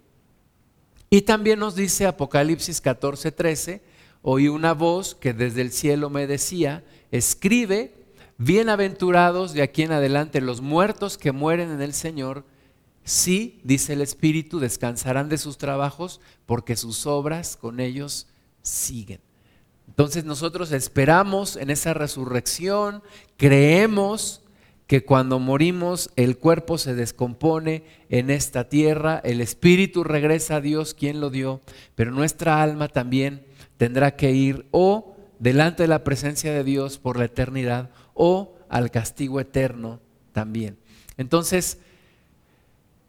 Y 1.11 1.23
también 1.23 1.59
nos 1.59 1.75
dice 1.75 2.07
Apocalipsis 2.07 2.81
14, 2.81 3.33
13, 3.33 3.83
oí 4.23 4.47
una 4.47 4.73
voz 4.73 5.17
que 5.17 5.33
desde 5.33 5.63
el 5.63 5.73
cielo 5.73 6.11
me 6.11 6.29
decía, 6.29 6.85
escribe, 7.11 7.98
bienaventurados 8.39 9.53
de 9.53 9.63
aquí 9.63 9.83
en 9.83 9.91
adelante 9.91 10.41
los 10.41 10.61
muertos 10.61 11.19
que 11.19 11.33
mueren 11.33 11.73
en 11.73 11.83
el 11.83 11.93
Señor, 11.93 12.45
sí, 13.03 13.61
dice 13.65 13.95
el 13.95 14.01
Espíritu, 14.01 14.61
descansarán 14.61 15.29
de 15.29 15.39
sus 15.39 15.59
trabajos 15.59 16.21
porque 16.47 16.77
sus 16.77 17.05
obras 17.07 17.57
con 17.57 17.81
ellos 17.81 18.29
siguen. 18.63 19.21
Entonces 19.89 20.25
nosotros 20.25 20.71
esperamos 20.71 21.57
en 21.57 21.71
esa 21.71 21.95
resurrección, 21.95 23.03
creemos 23.37 24.43
que 24.87 25.05
cuando 25.05 25.39
morimos 25.41 26.11
el 26.15 26.39
cuerpo 26.39 26.79
se 26.79 26.95
descompone 26.95 27.85
en 28.09 28.31
esta 28.31 28.69
tierra, 28.69 29.21
el 29.25 29.41
espíritu 29.41 30.05
regresa 30.05 30.57
a 30.57 30.61
Dios 30.61 30.95
quien 30.95 31.21
lo 31.21 31.31
dio, 31.31 31.61
pero 31.95 32.13
nuestra 32.13 32.63
alma 32.63 32.89
también 32.89 33.45
tendrá 33.77 34.15
que 34.17 34.31
ir 34.31 34.67
o 34.71 35.17
delante 35.41 35.83
de 35.83 35.89
la 35.89 36.05
presencia 36.05 36.53
de 36.53 36.65
Dios 36.65 36.99
por 36.99 37.19
la 37.19 37.27
eternidad 37.27 37.91
o 38.19 38.55
al 38.69 38.91
castigo 38.91 39.41
eterno 39.41 40.01
también. 40.33 40.77
Entonces, 41.17 41.79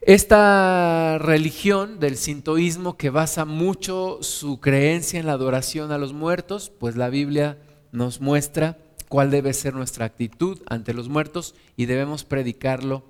esta 0.01 1.18
religión 1.18 2.00
del 2.00 2.16
sintoísmo 2.16 2.96
que 2.96 3.10
basa 3.10 3.44
mucho 3.44 4.20
su 4.22 4.62
creencia 4.62 5.20
en 5.20 5.25
la 5.25 5.34
adoración 5.34 5.92
a 5.92 5.98
los 5.98 6.13
muertos, 6.13 6.72
pues 6.80 6.96
la 6.96 7.10
Biblia 7.10 7.58
nos 7.92 8.22
muestra 8.22 8.78
cuál 9.10 9.32
debe 9.32 9.54
ser 9.54 9.74
nuestra 9.74 10.06
actitud 10.06 10.60
ante 10.68 10.94
los 10.94 11.10
muertos 11.10 11.56
y 11.75 11.86
debemos 11.86 12.24
predicarlo 12.24 13.04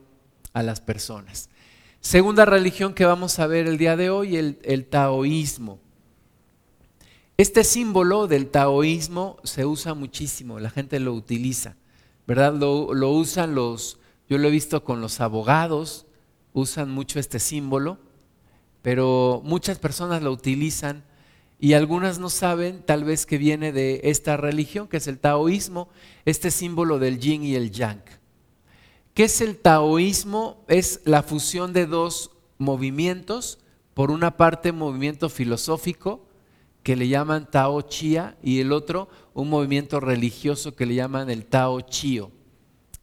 a 0.53 0.63
las 0.63 0.81
personas. 0.81 1.49
Segunda 2.01 2.45
religión 2.45 2.93
que 2.93 3.05
vamos 3.05 3.39
a 3.39 3.47
ver 3.47 3.67
el 3.67 3.77
día 3.77 3.97
de 3.97 4.09
hoy, 4.09 4.37
el, 4.37 4.85
taoísmo. 4.89 5.79
Este 7.37 7.63
símbolo 7.63 8.27
del 8.27 8.47
taoísmo 8.47 9.37
se 9.43 9.65
usa 9.65 9.93
muchísimo, 9.93 10.59
la 10.59 10.69
gente 10.69 10.99
lo 10.99 11.13
utiliza, 11.13 11.75
¿verdad? 12.29 12.53
Lo, 12.53 13.09
usan 13.09 13.55
los, 13.55 13.97
yo 14.29 14.37
lo 14.37 14.49
he 14.49 14.51
visto 14.51 14.83
con 14.83 15.01
los 15.01 15.19
abogados, 15.19 16.05
usan 16.53 16.91
mucho 16.91 17.19
este 17.19 17.39
símbolo, 17.39 17.97
pero 18.83 19.41
muchas 19.43 19.79
personas 19.79 20.21
lo 20.21 20.31
utilizan 20.31 21.03
y 21.59 21.73
algunas 21.73 22.19
no 22.19 22.29
saben 22.29 22.83
tal 22.85 23.03
vez 23.03 23.25
que 23.25 23.39
viene 23.39 23.71
de 23.71 24.01
esta 24.03 24.37
religión, 24.37 24.87
que 24.87 24.97
es 24.97 25.07
el 25.07 25.17
taoísmo, 25.17 25.89
este 26.23 26.51
símbolo 26.51 26.99
del 26.99 27.17
yin 27.19 27.41
y 27.41 27.55
el 27.55 27.71
yang. 27.71 28.03
¿Qué 29.15 29.23
es 29.23 29.41
el 29.41 29.57
taoísmo? 29.57 30.63
Es 30.67 31.01
la 31.05 31.23
fusión 31.23 31.73
de 31.73 31.87
dos 31.87 32.29
movimientos, 32.59 33.57
por 33.95 34.11
una 34.11 34.37
parte 34.37 34.71
movimiento 34.71 35.29
filosófico 35.29 36.28
que 36.89 36.95
le 36.95 37.07
llaman 37.07 37.51
Tao 37.51 37.83
Chia 37.83 38.35
y 38.41 38.61
el 38.61 38.71
otro 38.71 39.09
un 39.35 39.47
movimiento 39.47 39.99
religioso 39.99 40.75
que 40.75 40.87
le 40.87 40.95
llaman 40.95 41.29
el 41.29 41.45
Tao 41.45 41.81
Chio. 41.81 42.31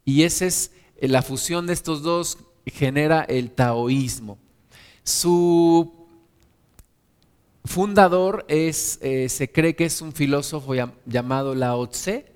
Y 0.04 0.24
esa 0.24 0.46
es 0.46 0.72
eh, 0.96 1.06
la 1.06 1.22
fusión 1.22 1.68
de 1.68 1.74
estos 1.74 2.02
dos 2.02 2.36
genera 2.66 3.22
el 3.22 3.52
taoísmo. 3.52 4.38
Su 5.04 6.08
fundador 7.64 8.44
es, 8.48 8.98
eh, 9.02 9.28
se 9.28 9.52
cree 9.52 9.76
que 9.76 9.84
es 9.84 10.02
un 10.02 10.12
filósofo 10.12 10.74
llamado 11.06 11.54
Lao 11.54 11.86
Tse, 11.86 12.26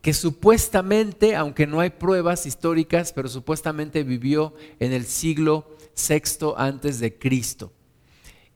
que 0.00 0.14
supuestamente, 0.14 1.36
aunque 1.36 1.66
no 1.66 1.80
hay 1.80 1.90
pruebas 1.90 2.46
históricas, 2.46 3.12
pero 3.12 3.28
supuestamente 3.28 4.04
vivió 4.04 4.54
en 4.80 4.94
el 4.94 5.04
siglo 5.04 5.76
VI 6.08 6.54
antes 6.56 6.98
de 6.98 7.18
Cristo. 7.18 7.74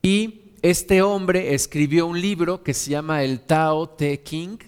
Y 0.00 0.49
este 0.62 1.00
hombre 1.00 1.54
escribió 1.54 2.06
un 2.06 2.20
libro 2.20 2.62
que 2.62 2.74
se 2.74 2.90
llama 2.90 3.24
el 3.24 3.40
Tao 3.40 3.88
Te 3.88 4.20
King. 4.20 4.58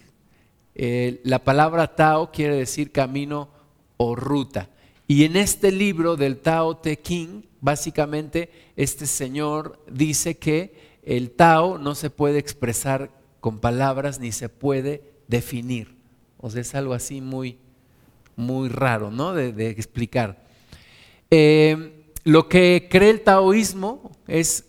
Eh, 0.75 1.21
la 1.23 1.43
palabra 1.43 1.95
Tao 1.95 2.31
quiere 2.31 2.55
decir 2.55 2.91
camino 2.91 3.49
o 3.97 4.15
ruta. 4.15 4.69
Y 5.07 5.25
en 5.25 5.35
este 5.35 5.71
libro 5.71 6.15
del 6.15 6.37
Tao 6.37 6.77
Te 6.77 6.97
King, 6.97 7.43
básicamente 7.61 8.49
este 8.75 9.05
señor 9.05 9.83
dice 9.91 10.37
que 10.37 10.99
el 11.03 11.31
Tao 11.31 11.77
no 11.77 11.93
se 11.93 12.09
puede 12.09 12.39
expresar 12.39 13.11
con 13.39 13.59
palabras 13.59 14.19
ni 14.19 14.31
se 14.31 14.49
puede 14.49 15.03
definir. 15.27 15.95
O 16.39 16.49
sea, 16.49 16.61
es 16.61 16.73
algo 16.73 16.93
así 16.93 17.21
muy, 17.21 17.57
muy 18.35 18.67
raro, 18.67 19.11
¿no? 19.11 19.33
De, 19.33 19.69
explicar. 19.69 20.43
Eh, 21.29 22.07
lo 22.23 22.49
que 22.49 22.87
cree 22.89 23.11
el 23.11 23.21
taoísmo 23.21 24.11
es 24.27 24.65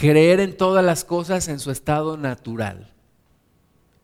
creer 0.00 0.40
en 0.40 0.56
todas 0.56 0.82
las 0.82 1.04
cosas 1.04 1.46
en 1.48 1.58
su 1.58 1.70
estado 1.70 2.16
natural. 2.16 2.90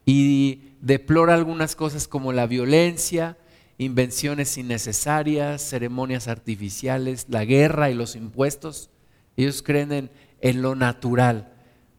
Y 0.05 0.75
deplora 0.83 1.33
algunas 1.33 1.75
cosas 1.75 2.07
como 2.07 2.35
la 2.35 2.47
violencia, 2.47 3.39
invenciones 3.79 4.59
innecesarias, 4.59 5.63
ceremonias 5.63 6.29
artificiales, 6.29 7.25
la 7.31 7.47
guerra 7.47 7.89
y 7.91 7.95
los 7.95 8.15
impuestos. 8.15 8.91
Ellos 9.39 9.63
creen 9.63 10.11
en 10.43 10.63
lo 10.63 10.75
natural. 10.75 11.55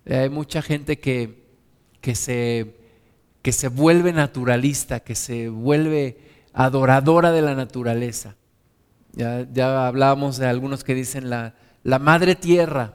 Hay 0.07 0.29
mucha 0.29 0.61
gente 0.61 0.99
que, 0.99 1.47
que, 1.99 2.13
se, 2.13 2.75
que 3.41 3.51
se 3.51 3.67
vuelve 3.67 4.13
naturalista, 4.13 4.99
que 4.99 5.15
se 5.15 5.49
vuelve 5.49 6.19
adoradora 6.53 7.31
de 7.31 7.41
la 7.41 7.55
naturaleza. 7.55 8.35
Ya, 9.13 9.47
ya 9.51 9.87
hablábamos 9.87 10.37
de 10.37 10.45
algunos 10.45 10.83
que 10.83 10.93
dicen 10.93 11.31
la, 11.31 11.55
la 11.81 11.97
madre 11.97 12.35
tierra. 12.35 12.93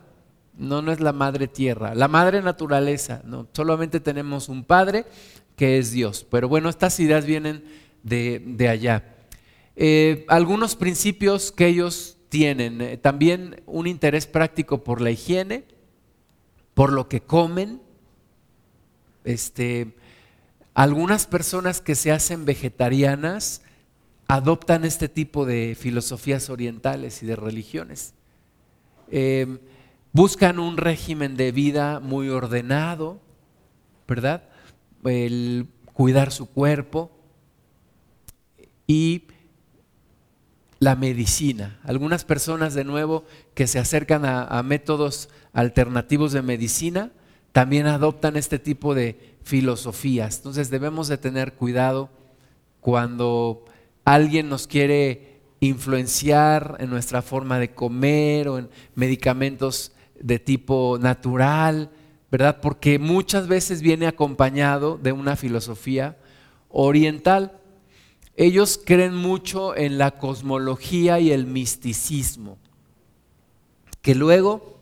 No, 0.57 0.83
no 0.83 0.93
es 0.93 1.01
la 1.01 1.13
madre 1.13 1.49
tierra, 1.49 1.95
la 1.95 2.09
madre 2.09 2.43
naturaleza. 2.43 3.23
No, 3.25 3.49
solamente 3.53 4.01
tenemos 4.01 4.49
un 4.49 4.65
padre 4.65 5.07
que 5.57 5.79
es 5.79 5.93
Dios. 5.93 6.27
Pero 6.31 6.49
bueno, 6.49 6.69
estas 6.69 6.99
ideas 7.01 7.25
vienen 7.25 7.65
de, 8.03 8.69
allá. 8.69 9.15
Eh, 9.77 10.25
algunos 10.29 10.77
principios 10.77 11.53
que 11.53 11.67
ellos 11.67 12.17
tienen 12.29 12.81
eh, 12.81 12.97
también 12.97 13.63
un 13.67 13.87
interés 13.87 14.27
práctico 14.27 14.85
por 14.85 15.01
la 15.01 15.11
higiene, 15.11 15.65
por 16.75 16.93
lo 16.93 17.09
que 17.09 17.21
comen. 17.21 17.81
Este, 19.25 19.95
algunas 20.75 21.27
personas 21.27 21.81
que 21.81 21.95
se 21.95 22.13
hacen 22.13 22.45
vegetarianas 22.45 23.63
adoptan 24.29 24.85
este 24.85 25.09
tipo 25.09 25.45
de 25.45 25.77
filosofías 25.79 26.49
orientales 26.49 27.23
y 27.23 27.27
de 27.27 27.37
religiones. 27.37 28.15
Em, 29.11 29.59
buscan 30.13 30.59
un 30.59 30.77
régimen 30.77 31.37
de 31.37 31.53
vida 31.53 32.01
muy 32.01 32.29
ordenado, 32.29 33.21
¿verdad? 34.07 34.45
El 35.05 35.69
cuidar 35.93 36.33
su 36.33 36.47
cuerpo 36.47 37.11
y 38.87 39.25
la 40.79 40.97
medicina. 40.97 41.79
Algunas 41.85 42.25
personas 42.25 42.75
de 42.75 42.85
nuevo 42.85 43.25
que 43.55 43.67
se 43.67 43.79
acercan 43.79 44.25
a, 44.25 44.63
métodos 44.63 45.29
alternativos 45.53 46.33
de 46.33 46.43
medicina 46.43 47.13
también 47.53 47.87
adoptan 47.87 48.37
este 48.37 48.59
tipo 48.59 48.95
de 48.95 49.37
filosofías. 49.43 50.39
Entonces 50.39 50.71
debemos 50.71 51.09
de 51.09 51.19
tener 51.19 51.55
cuidado 51.55 52.11
cuando 52.81 53.65
alguien 54.05 54.49
nos 54.49 54.67
quiere 54.67 55.41
influenciar 55.61 56.77
en 56.81 56.91
nuestra 56.91 57.23
forma 57.23 57.61
de 57.61 57.73
comer 57.73 58.49
o 58.49 58.59
en 58.59 58.69
medicamentos 58.97 59.93
de 60.23 60.39
tipo 60.39 60.99
natural, 61.01 61.91
¿verdad? 62.31 62.61
Porque 62.63 62.99
muchas 62.99 63.47
veces 63.49 63.83
viene 63.83 64.07
acompañado 64.07 64.97
de 64.97 65.13
una 65.13 65.37
filosofía 65.37 66.17
oriental. 66.71 67.61
Ellos 68.37 68.81
creen 68.83 69.15
mucho 69.15 69.77
en 69.77 69.99
la 69.99 70.13
cosmología 70.13 71.21
y 71.21 71.31
el 71.33 71.47
misticismo, 71.47 72.57
que 74.01 74.15
luego 74.15 74.81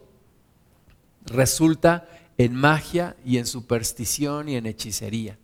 resulta 1.27 2.09
en 2.39 2.55
magia 2.55 3.17
y 3.25 3.39
en 3.39 3.47
superstición 3.47 4.49
y 4.49 4.57
en 4.57 4.67
hechicería. 4.67 5.37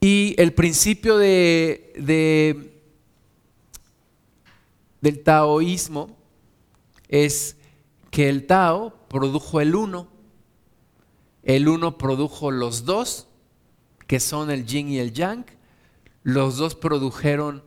Y 0.00 0.34
el 0.36 0.52
principio 0.52 1.16
de, 1.16 2.72
del 5.00 5.22
taoísmo 5.22 6.16
es 7.08 7.56
que 8.12 8.28
el 8.28 8.46
Tao 8.46 8.92
produjo 9.08 9.62
el 9.62 9.74
uno, 9.74 10.06
el 11.42 11.66
uno 11.66 11.96
produjo 11.96 12.50
los 12.50 12.84
dos, 12.84 13.26
que 14.06 14.20
son 14.20 14.50
el 14.50 14.66
yin 14.66 14.90
y 14.90 14.98
el 14.98 15.14
yang, 15.14 15.46
los 16.22 16.58
dos 16.58 16.74
produjeron 16.74 17.64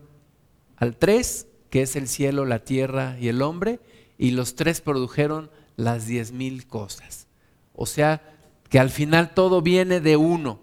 al 0.78 0.98
tres, 0.98 1.48
que 1.72 1.82
es 1.82 1.96
el 1.96 2.08
cielo, 2.08 2.46
la 2.46 2.60
tierra 2.60 3.18
y 3.20 3.28
el 3.28 3.42
hombre, 3.42 3.80
y 4.20 4.32
los 4.32 4.54
tres 4.54 4.82
produjeron 4.82 5.50
las 5.78 6.06
diez 6.06 6.32
mil 6.32 6.68
cosas. 6.68 7.25
O 7.74 7.88
sea, 7.88 8.22
que 8.70 8.78
al 8.78 8.92
final 8.92 9.34
todo 9.34 9.64
viene 9.64 10.00
de 10.00 10.16
uno 10.16 10.60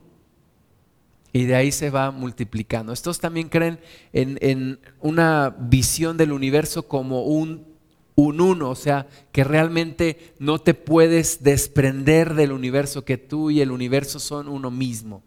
y 1.32 1.46
de 1.46 1.56
ahí 1.56 1.72
se 1.72 1.90
va 1.90 2.12
multiplicando. 2.12 2.92
Estos 2.92 3.18
también 3.18 3.48
creen 3.48 3.80
en, 4.12 4.38
en 4.42 4.78
una 5.00 5.56
visión 5.58 6.16
del 6.16 6.30
universo 6.30 6.86
como 6.86 7.24
un 7.24 7.71
un 8.14 8.40
uno, 8.40 8.70
o 8.70 8.74
sea, 8.74 9.08
que 9.32 9.44
realmente 9.44 10.34
no 10.38 10.58
te 10.58 10.74
puedes 10.74 11.42
desprender 11.42 12.34
del 12.34 12.52
universo, 12.52 13.04
que 13.04 13.18
tú 13.18 13.50
y 13.50 13.60
el 13.60 13.70
universo 13.70 14.18
son 14.18 14.48
uno 14.48 14.70
mismo. 14.70 15.22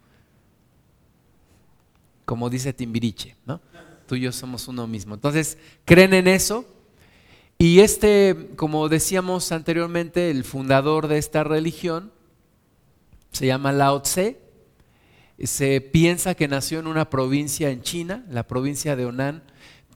Como 2.25 2.49
dice 2.49 2.73
Timbiriche, 2.73 3.35
¿no? 3.45 3.61
Tú 4.07 4.15
y 4.15 4.21
yo 4.21 4.31
somos 4.31 4.67
uno 4.67 4.87
mismo. 4.87 5.15
Entonces, 5.15 5.57
creen 5.83 6.13
en 6.13 6.27
eso. 6.27 6.65
Y 7.57 7.79
este, 7.79 8.51
como 8.55 8.89
decíamos 8.89 9.51
anteriormente, 9.51 10.29
el 10.29 10.43
fundador 10.43 11.07
de 11.07 11.17
esta 11.17 11.43
religión 11.43 12.11
se 13.31 13.47
llama 13.47 13.71
Lao 13.71 14.01
Tse. 14.01 14.39
Se 15.43 15.81
piensa 15.81 16.35
que 16.35 16.47
nació 16.47 16.79
en 16.79 16.87
una 16.87 17.09
provincia 17.09 17.69
en 17.69 17.81
China, 17.81 18.25
la 18.29 18.47
provincia 18.47 18.95
de 18.95 19.05
Honan 19.05 19.43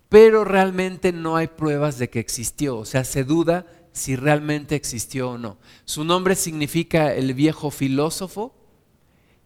pero 0.09 0.43
realmente 0.43 1.13
no 1.13 1.35
hay 1.37 1.47
pruebas 1.47 1.99
de 1.99 2.09
que 2.09 2.19
existió, 2.19 2.77
o 2.77 2.85
sea, 2.85 3.03
se 3.03 3.23
duda 3.23 3.67
si 3.91 4.15
realmente 4.15 4.75
existió 4.75 5.31
o 5.31 5.37
no. 5.37 5.57
Su 5.85 6.03
nombre 6.03 6.35
significa 6.35 7.13
el 7.13 7.33
viejo 7.33 7.69
filósofo 7.69 8.55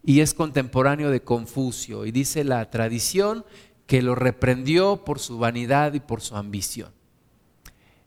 y 0.03 0.21
es 0.21 0.33
contemporáneo 0.33 1.11
de 1.11 1.21
Confucio 1.21 2.05
y 2.05 2.11
dice 2.11 2.43
la 2.43 2.69
tradición 2.69 3.45
que 3.85 4.01
lo 4.01 4.15
reprendió 4.15 5.03
por 5.03 5.19
su 5.19 5.37
vanidad 5.37 5.93
y 5.93 5.99
por 5.99 6.21
su 6.21 6.35
ambición. 6.35 6.91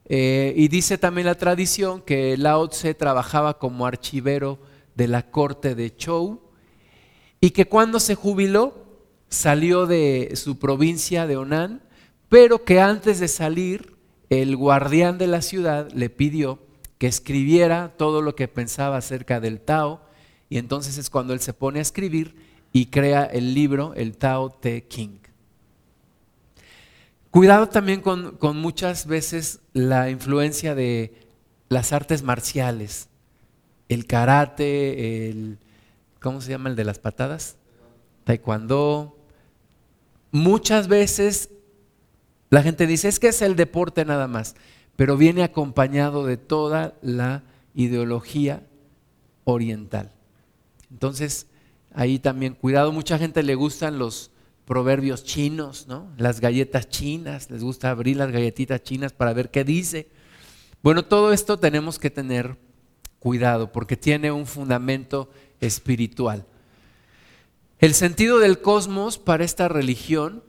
Eh, 0.07 0.55
y 0.57 0.69
dice 0.69 0.99
también 0.99 1.27
la 1.27 1.35
tradición 1.35 2.01
que 2.01 2.37
Lao 2.37 2.69
Tse 2.69 2.95
trabajaba 2.95 3.59
como 3.59 3.87
archivero 3.87 4.59
de 4.95 5.09
la 5.09 5.31
corte 5.31 5.75
de 5.75 5.95
Chou 5.95 6.41
y 7.41 7.51
que 7.51 7.67
cuando 7.67 7.99
se 7.99 8.15
jubiló 8.15 8.87
salió 9.29 9.87
de 9.87 10.33
su 10.37 10.59
provincia 10.59 11.27
de 11.27 11.37
Onan 11.37 11.83
pero 12.29 12.65
que 12.65 12.81
antes 12.81 13.21
de 13.21 13.29
salir, 13.29 13.97
el 14.31 14.57
guardián 14.57 15.19
de 15.19 15.27
la 15.27 15.43
ciudad 15.43 15.91
le 15.93 16.11
pidió 16.11 16.59
que 16.99 17.07
escribiera 17.07 17.95
todo 17.97 18.23
lo 18.23 18.35
que 18.35 18.49
pensaba 18.49 18.97
acerca 18.97 19.41
del 19.41 19.61
Tao, 19.61 20.01
y 20.49 20.59
entonces 20.59 20.99
es 20.99 21.11
cuando 21.11 21.33
él 21.33 21.41
se 21.41 21.53
pone 21.53 21.79
a 21.79 21.83
escribir 21.83 22.37
y 22.73 22.87
crea 22.87 23.25
el 23.25 23.55
libro, 23.55 23.95
el 23.95 24.17
Tao 24.17 24.51
Te 24.51 24.85
King. 24.85 25.19
Cuidado 27.31 27.69
también 27.69 28.01
con, 28.01 28.37
con 28.39 28.57
muchas 28.57 29.07
veces 29.07 29.61
la 29.73 30.09
influencia 30.09 30.75
de 30.75 31.27
las 31.69 31.93
artes 31.93 32.23
marciales, 32.23 33.09
el 33.89 34.07
karate, 34.07 35.29
el, 35.29 35.59
¿cómo 36.21 36.41
se 36.41 36.51
llama 36.51 36.71
el 36.71 36.77
de 36.77 36.85
las 36.85 36.99
patadas? 36.99 37.57
Taekwondo. 38.25 39.19
Muchas 40.33 40.89
veces 40.89 41.51
la 42.51 42.63
gente 42.63 42.87
dice, 42.87 43.09
es 43.09 43.19
que 43.19 43.29
es 43.29 43.43
el 43.43 43.57
deporte 43.57 44.05
nada 44.05 44.29
más, 44.29 44.55
pero 44.95 45.17
viene 45.17 45.43
acompañado 45.43 46.25
de 46.25 46.37
toda 46.37 46.95
la 47.03 47.43
ideología 47.75 48.63
oriental. 49.45 50.13
Entonces, 50.91 51.47
ahí 51.93 52.19
también 52.19 52.55
cuidado, 52.55 52.93
mucha 52.93 53.19
gente 53.19 53.43
le 53.43 53.55
gustan 53.55 53.99
los 53.99 54.31
proverbios 54.65 55.25
chinos, 55.25 55.87
¿no? 55.89 56.09
Las 56.17 56.41
galletas 56.41 56.89
chinas, 56.89 57.51
les 57.51 57.63
gusta 57.63 57.91
abrir 57.91 58.17
las 58.17 58.31
galletitas 58.31 58.83
chinas 58.83 59.13
para 59.13 59.33
ver 59.33 59.51
qué 59.51 59.65
dice. 59.65 60.09
Bueno, 60.83 61.05
todo 61.05 61.33
esto 61.33 61.59
tenemos 61.59 61.99
que 61.99 62.11
tener 62.11 62.57
cuidado 63.19 63.73
porque 63.73 63.97
tiene 63.97 64.31
un 64.31 64.47
fundamento 64.47 65.31
espiritual. 65.61 66.47
El 67.79 67.95
sentido 67.95 68.39
del 68.39 68.61
cosmos 68.61 69.19
para 69.19 69.45
esta 69.45 69.69
religión, 69.69 70.43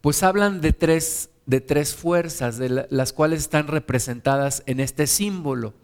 pues 0.00 0.22
hablan 0.22 0.60
de 0.60 0.72
tres 0.72 1.30
de 1.46 1.60
tres 1.60 1.94
fuerzas, 1.94 2.58
de 2.58 2.86
las 2.90 3.12
cuales 3.12 3.40
están 3.40 3.66
representadas 3.68 4.62
en 4.66 4.80
este 4.80 5.06
símbolo, 5.06 5.74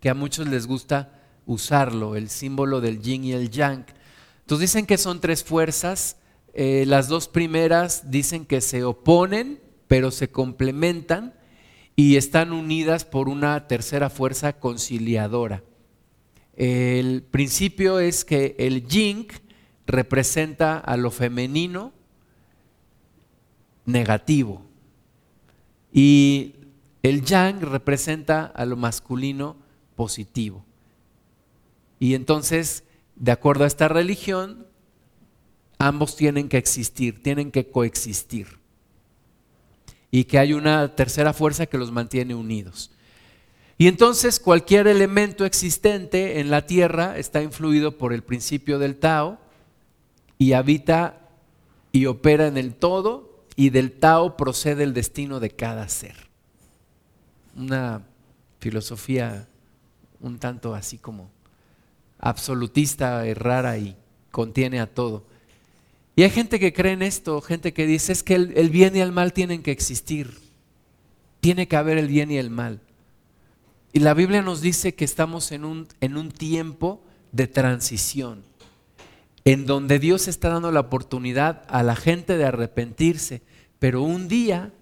que 0.00 0.10
a 0.10 0.14
muchos 0.14 0.48
les 0.48 0.66
gusta 0.66 1.20
usarlo, 1.46 2.16
el 2.16 2.28
símbolo 2.28 2.80
del 2.80 3.00
yin 3.00 3.24
y 3.24 3.32
el 3.32 3.50
yang. 3.50 3.84
Entonces 4.40 4.72
dicen 4.72 4.86
que 4.86 4.98
son 4.98 5.20
tres 5.20 5.44
fuerzas, 5.44 6.16
eh, 6.52 6.84
las 6.86 7.08
dos 7.08 7.28
primeras 7.28 8.10
dicen 8.10 8.44
que 8.44 8.60
se 8.60 8.84
oponen, 8.84 9.60
pero 9.88 10.10
se 10.10 10.30
complementan 10.30 11.34
y 11.96 12.16
están 12.16 12.52
unidas 12.52 13.04
por 13.04 13.28
una 13.28 13.66
tercera 13.68 14.10
fuerza 14.10 14.54
conciliadora. 14.54 15.62
El 16.56 17.22
principio 17.22 17.98
es 17.98 18.24
que 18.24 18.54
el 18.58 18.86
yin 18.86 19.26
representa 19.86 20.78
a 20.78 20.96
lo 20.96 21.10
femenino 21.10 21.92
negativo, 23.84 24.62
y 25.94 26.56
el 27.04 27.24
yang 27.24 27.60
representa 27.60 28.46
a 28.46 28.66
lo 28.66 28.76
masculino 28.76 29.56
positivo. 29.94 30.64
Y 32.00 32.14
entonces, 32.14 32.82
de 33.14 33.30
acuerdo 33.30 33.62
a 33.62 33.68
esta 33.68 33.86
religión, 33.86 34.66
ambos 35.78 36.16
tienen 36.16 36.48
que 36.48 36.58
existir, 36.58 37.22
tienen 37.22 37.52
que 37.52 37.70
coexistir. 37.70 38.58
Y 40.10 40.24
que 40.24 40.40
hay 40.40 40.52
una 40.52 40.96
tercera 40.96 41.32
fuerza 41.32 41.66
que 41.66 41.78
los 41.78 41.92
mantiene 41.92 42.34
unidos. 42.34 42.90
Y 43.78 43.86
entonces 43.86 44.40
cualquier 44.40 44.88
elemento 44.88 45.44
existente 45.44 46.40
en 46.40 46.50
la 46.50 46.66
Tierra 46.66 47.18
está 47.18 47.40
influido 47.40 47.98
por 47.98 48.12
el 48.12 48.22
principio 48.22 48.80
del 48.80 48.96
Tao 48.96 49.38
y 50.38 50.52
habita 50.52 51.28
y 51.92 52.06
opera 52.06 52.48
en 52.48 52.56
el 52.56 52.74
todo 52.74 53.33
y 53.56 53.70
del 53.70 53.92
Tao 53.92 54.36
procede 54.36 54.84
el 54.84 54.94
destino 54.94 55.40
de 55.40 55.50
cada 55.50 55.88
ser. 55.88 56.16
Una 57.56 58.02
filosofía 58.60 59.46
un 60.20 60.38
tanto 60.38 60.74
así 60.74 60.98
como 60.98 61.30
absolutista, 62.18 63.22
rara 63.34 63.76
y 63.76 63.96
contiene 64.30 64.80
a 64.80 64.86
todo. 64.86 65.24
Y 66.16 66.22
hay 66.22 66.30
gente 66.30 66.58
que 66.58 66.72
cree 66.72 66.92
en 66.92 67.02
esto, 67.02 67.40
gente 67.40 67.72
que 67.72 67.86
dice 67.86 68.12
es 68.12 68.22
que 68.22 68.34
el, 68.34 68.70
bien 68.70 68.96
y 68.96 69.00
el 69.00 69.12
mal 69.12 69.32
tienen 69.32 69.62
que 69.62 69.72
existir, 69.72 70.38
tiene 71.40 71.68
que 71.68 71.76
haber 71.76 71.98
el 71.98 72.08
bien 72.08 72.30
y 72.30 72.38
el 72.38 72.50
mal. 72.50 72.80
Y 73.92 74.00
la 74.00 74.14
Biblia 74.14 74.40
nos 74.40 74.60
dice 74.60 74.94
que 74.94 75.04
estamos 75.04 75.52
en 75.52 75.64
un, 75.64 75.86
en 76.00 76.16
un 76.16 76.30
tiempo 76.30 77.02
de 77.32 77.46
transición 77.46 78.42
en 79.44 79.66
donde 79.66 79.98
Dios 79.98 80.28
está 80.28 80.48
dando 80.48 80.72
la 80.72 80.80
oportunidad 80.80 81.64
a 81.68 81.82
la 81.82 81.96
gente 81.96 82.36
de 82.36 82.46
arrepentirse, 82.46 83.42
pero 83.78 84.02
un 84.02 84.28
día, 84.28 84.72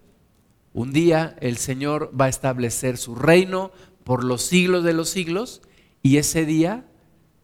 un 0.73 0.93
día 0.93 1.37
el 1.41 1.57
Señor 1.57 2.13
va 2.19 2.27
a 2.27 2.31
establecer 2.31 2.97
su 2.97 3.15
reino, 3.15 3.73
por 4.05 4.25
los 4.25 4.43
siglos 4.43 4.85
de 4.85 4.93
los 4.93 5.09
siglos 5.09 5.63
y 6.03 6.17
ese 6.17 6.45
día 6.45 6.85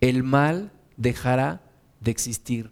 el 0.00 0.22
mal 0.22 0.72
dejará 0.96 1.62
de 2.00 2.10
existir. 2.10 2.70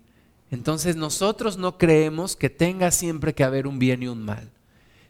Entonces 0.50 0.96
nosotros 0.96 1.56
no 1.56 1.78
creemos 1.78 2.36
que 2.36 2.50
tenga 2.50 2.90
siempre 2.90 3.34
que 3.34 3.44
haber 3.44 3.66
un 3.66 3.78
bien 3.78 4.02
y 4.02 4.08
un 4.08 4.24
mal. 4.24 4.50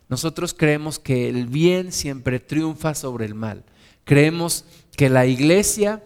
Nosotros 0.08 0.54
creemos 0.54 0.98
que 0.98 1.28
el 1.28 1.46
bien 1.46 1.92
siempre 1.92 2.40
triunfa 2.40 2.94
sobre 2.94 3.26
el 3.26 3.34
mal. 3.34 3.64
Creemos 4.04 4.64
que 4.96 5.10
la 5.10 5.26
iglesia, 5.26 6.04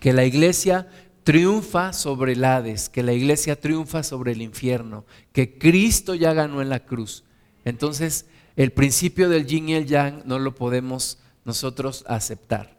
que 0.00 0.12
la 0.12 0.24
iglesia 0.24 0.88
triunfa 1.24 1.92
sobre 1.92 2.32
el 2.32 2.44
Hades, 2.44 2.88
que 2.88 3.02
la 3.02 3.14
iglesia 3.14 3.58
triunfa 3.58 4.02
sobre 4.02 4.32
el 4.32 4.42
infierno, 4.42 5.04
que 5.32 5.58
Cristo 5.58 6.14
ya 6.14 6.32
ganó 6.34 6.62
en 6.62 6.68
la 6.68 6.80
cruz. 6.80 7.24
Entonces, 7.64 8.26
el 8.56 8.72
principio 8.72 9.28
del 9.28 9.46
yin 9.46 9.70
y 9.70 9.74
el 9.74 9.86
yang 9.86 10.22
no 10.26 10.38
lo 10.38 10.54
podemos 10.54 11.18
nosotros 11.44 12.04
aceptar. 12.06 12.76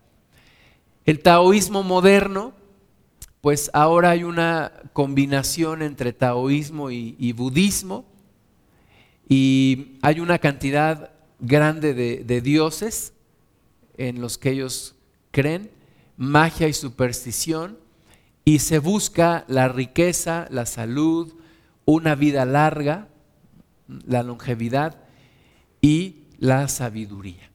El 1.06 1.20
taoísmo 1.20 1.84
moderno, 1.84 2.54
pues 3.42 3.70
ahora 3.74 4.12
hay 4.12 4.24
una 4.24 4.72
combinación 4.94 5.82
entre 5.82 6.14
taoísmo 6.14 6.90
y, 6.92 7.32
budismo 7.34 8.06
y 9.28 9.98
hay 10.02 10.20
una 10.20 10.40
cantidad 10.40 11.12
grande 11.40 11.94
de 11.94 12.42
dioses 12.42 13.14
en 13.98 14.22
los 14.22 14.38
que 14.38 14.52
ellos 14.52 14.96
creen, 15.32 15.70
magia 16.18 16.68
y 16.68 16.74
superstición, 16.74 17.78
y 18.46 18.60
se 18.60 18.78
busca 18.80 19.44
la 19.48 19.68
riqueza, 19.68 20.48
la 20.52 20.68
salud, 20.68 21.34
una 21.84 22.14
vida 22.14 22.46
larga, 22.46 23.10
la 23.88 24.22
longevidad 24.22 25.02
y 25.82 26.24
la 26.38 26.68
sabiduría. 26.68 27.50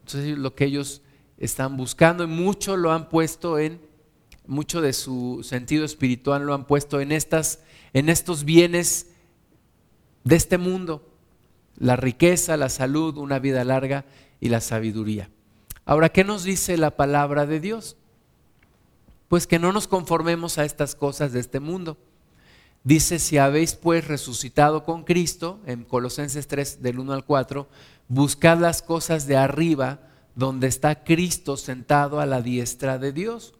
Entonces 0.00 0.36
lo 0.36 0.54
que 0.56 0.64
ellos 0.64 1.02
están 1.38 1.76
buscando 1.76 2.24
y 2.24 2.26
mucho 2.26 2.76
lo 2.76 2.92
han 2.92 3.08
puesto 3.08 3.58
en, 3.58 3.80
mucho 4.46 4.80
de 4.80 4.92
su 4.92 5.40
sentido 5.44 5.84
espiritual 5.84 6.44
lo 6.44 6.54
han 6.54 6.66
puesto 6.66 7.00
en, 7.00 7.12
estas, 7.12 7.60
en 7.92 8.08
estos 8.08 8.44
bienes 8.44 9.08
de 10.24 10.36
este 10.36 10.58
mundo, 10.58 11.08
la 11.76 11.96
riqueza, 11.96 12.56
la 12.56 12.68
salud, 12.68 13.16
una 13.18 13.38
vida 13.38 13.64
larga 13.64 14.04
y 14.40 14.48
la 14.48 14.60
sabiduría. 14.60 15.30
Ahora, 15.84 16.10
¿qué 16.10 16.24
nos 16.24 16.44
dice 16.44 16.76
la 16.76 16.96
palabra 16.96 17.46
de 17.46 17.60
Dios? 17.60 17.96
Pues 19.32 19.46
que 19.46 19.58
no 19.58 19.72
nos 19.72 19.88
conformemos 19.88 20.58
a 20.58 20.66
estas 20.66 20.94
cosas 20.94 21.32
de 21.32 21.40
este 21.40 21.58
mundo. 21.58 21.96
Dice, 22.84 23.18
si 23.18 23.38
habéis 23.38 23.74
pues 23.74 24.06
resucitado 24.06 24.84
con 24.84 25.04
Cristo, 25.04 25.58
en 25.64 25.84
Colosenses 25.84 26.46
3 26.48 26.82
del 26.82 26.98
1 26.98 27.14
al 27.14 27.24
4, 27.24 27.66
buscad 28.08 28.58
las 28.58 28.82
cosas 28.82 29.26
de 29.26 29.38
arriba, 29.38 30.00
donde 30.34 30.66
está 30.66 31.02
Cristo 31.02 31.56
sentado 31.56 32.20
a 32.20 32.26
la 32.26 32.42
diestra 32.42 32.98
de 32.98 33.12
Dios. 33.12 33.54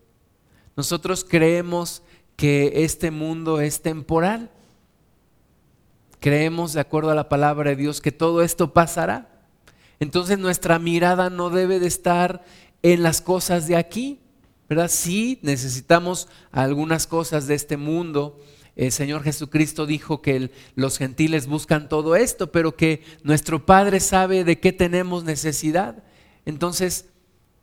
Nosotros 0.77 1.25
creemos 1.25 2.03
que 2.37 2.85
este 2.85 3.11
mundo 3.11 3.59
es 3.63 3.81
temporal. 3.81 4.51
Creemos, 6.21 6.75
de 6.75 6.81
acuerdo 6.81 7.13
a 7.13 7.15
la 7.15 7.31
palabra 7.31 7.71
de 7.71 7.77
Dios, 7.77 8.03
que 8.03 8.13
todo 8.13 8.43
esto 8.43 8.75
pasará. 8.75 9.47
Entonces 10.01 10.39
nuestra 10.39 10.79
mirada 10.79 11.31
no 11.31 11.49
debe 11.49 11.81
de 11.81 11.87
estar 11.87 12.45
en 12.83 13.03
las 13.03 13.23
cosas 13.23 13.69
de 13.69 13.77
aquí, 13.77 14.19
¿verdad? 14.75 14.91
Sí 14.91 15.39
necesitamos 15.43 16.29
algunas 16.51 17.07
cosas 17.07 17.47
de 17.47 17.55
este 17.55 17.77
mundo. 17.77 18.41
El 18.75 18.91
Señor 18.91 19.23
Jesucristo 19.23 19.85
dijo 19.85 20.23
que 20.23 20.51
los 20.77 20.97
gentiles 20.97 21.47
buscan 21.47 21.91
todo 21.91 22.17
esto, 22.17 22.51
pero 22.51 22.75
que 22.75 23.03
nuestro 23.23 23.67
Padre 23.67 24.01
sabe 24.01 24.45
de 24.45 24.61
qué 24.61 24.73
tenemos 24.73 25.25
necesidad. 25.25 26.03
Entonces 26.47 27.05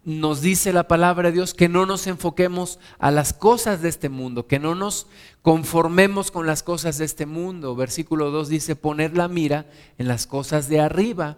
nos 0.05 0.41
dice 0.41 0.71
la 0.71 0.87
palabra 0.87 1.29
de 1.29 1.33
Dios 1.33 1.55
que 1.55 1.67
no 1.67 1.87
nos 1.87 2.05
enfoquemos 2.05 2.77
a 2.99 3.09
las 3.09 3.33
cosas 3.33 3.81
de 3.81 3.89
este 3.89 4.09
mundo, 4.09 4.45
que 4.45 4.59
no 4.59 4.75
nos 4.75 5.07
conformemos 5.41 6.29
con 6.29 6.45
las 6.45 6.61
cosas 6.61 6.99
de 6.99 7.05
este 7.05 7.25
mundo. 7.25 7.75
Versículo 7.75 8.29
2 8.29 8.49
dice, 8.49 8.75
poner 8.75 9.17
la 9.17 9.27
mira 9.27 9.65
en 9.97 10.07
las 10.07 10.27
cosas 10.27 10.69
de 10.69 10.79
arriba 10.79 11.37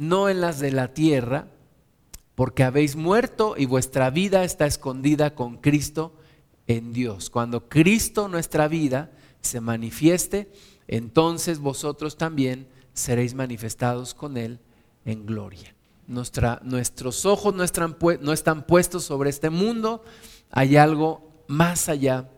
no 0.00 0.30
en 0.30 0.40
las 0.40 0.60
de 0.60 0.72
la 0.72 0.94
tierra, 0.94 1.48
porque 2.40 2.64
habéis 2.64 2.96
muerto 2.96 3.54
y 3.58 3.66
vuestra 3.66 4.08
vida 4.08 4.44
está 4.44 4.64
escondida 4.64 5.34
con 5.34 5.58
Cristo 5.58 6.16
en 6.66 6.94
Dios. 6.94 7.28
Cuando 7.28 7.68
Cristo 7.68 8.28
nuestra 8.28 8.66
vida 8.66 9.12
se 9.42 9.60
manifieste, 9.60 10.50
entonces 10.88 11.58
vosotros 11.58 12.16
también 12.16 12.66
seréis 12.94 13.34
manifestados 13.34 14.14
con 14.14 14.38
Él 14.38 14.58
en 15.04 15.26
gloria. 15.26 15.74
nuestros 16.06 17.26
ojos 17.26 17.54
no 17.54 17.62
están, 17.62 17.98
no 18.22 18.32
están 18.32 18.66
puestos 18.66 19.04
sobre 19.04 19.28
este 19.28 19.50
mundo, 19.50 20.02
hay 20.50 20.78
algo 20.78 21.44
más 21.46 21.90
allá 21.90 22.30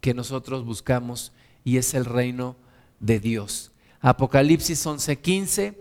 que 0.00 0.14
nosotros 0.14 0.64
buscamos 0.64 1.34
y 1.62 1.76
es 1.76 1.92
el 1.92 2.06
reino 2.06 2.56
de 3.00 3.20
Dios. 3.20 3.72
Apocalipsis 4.00 4.86
11:15 4.86 5.76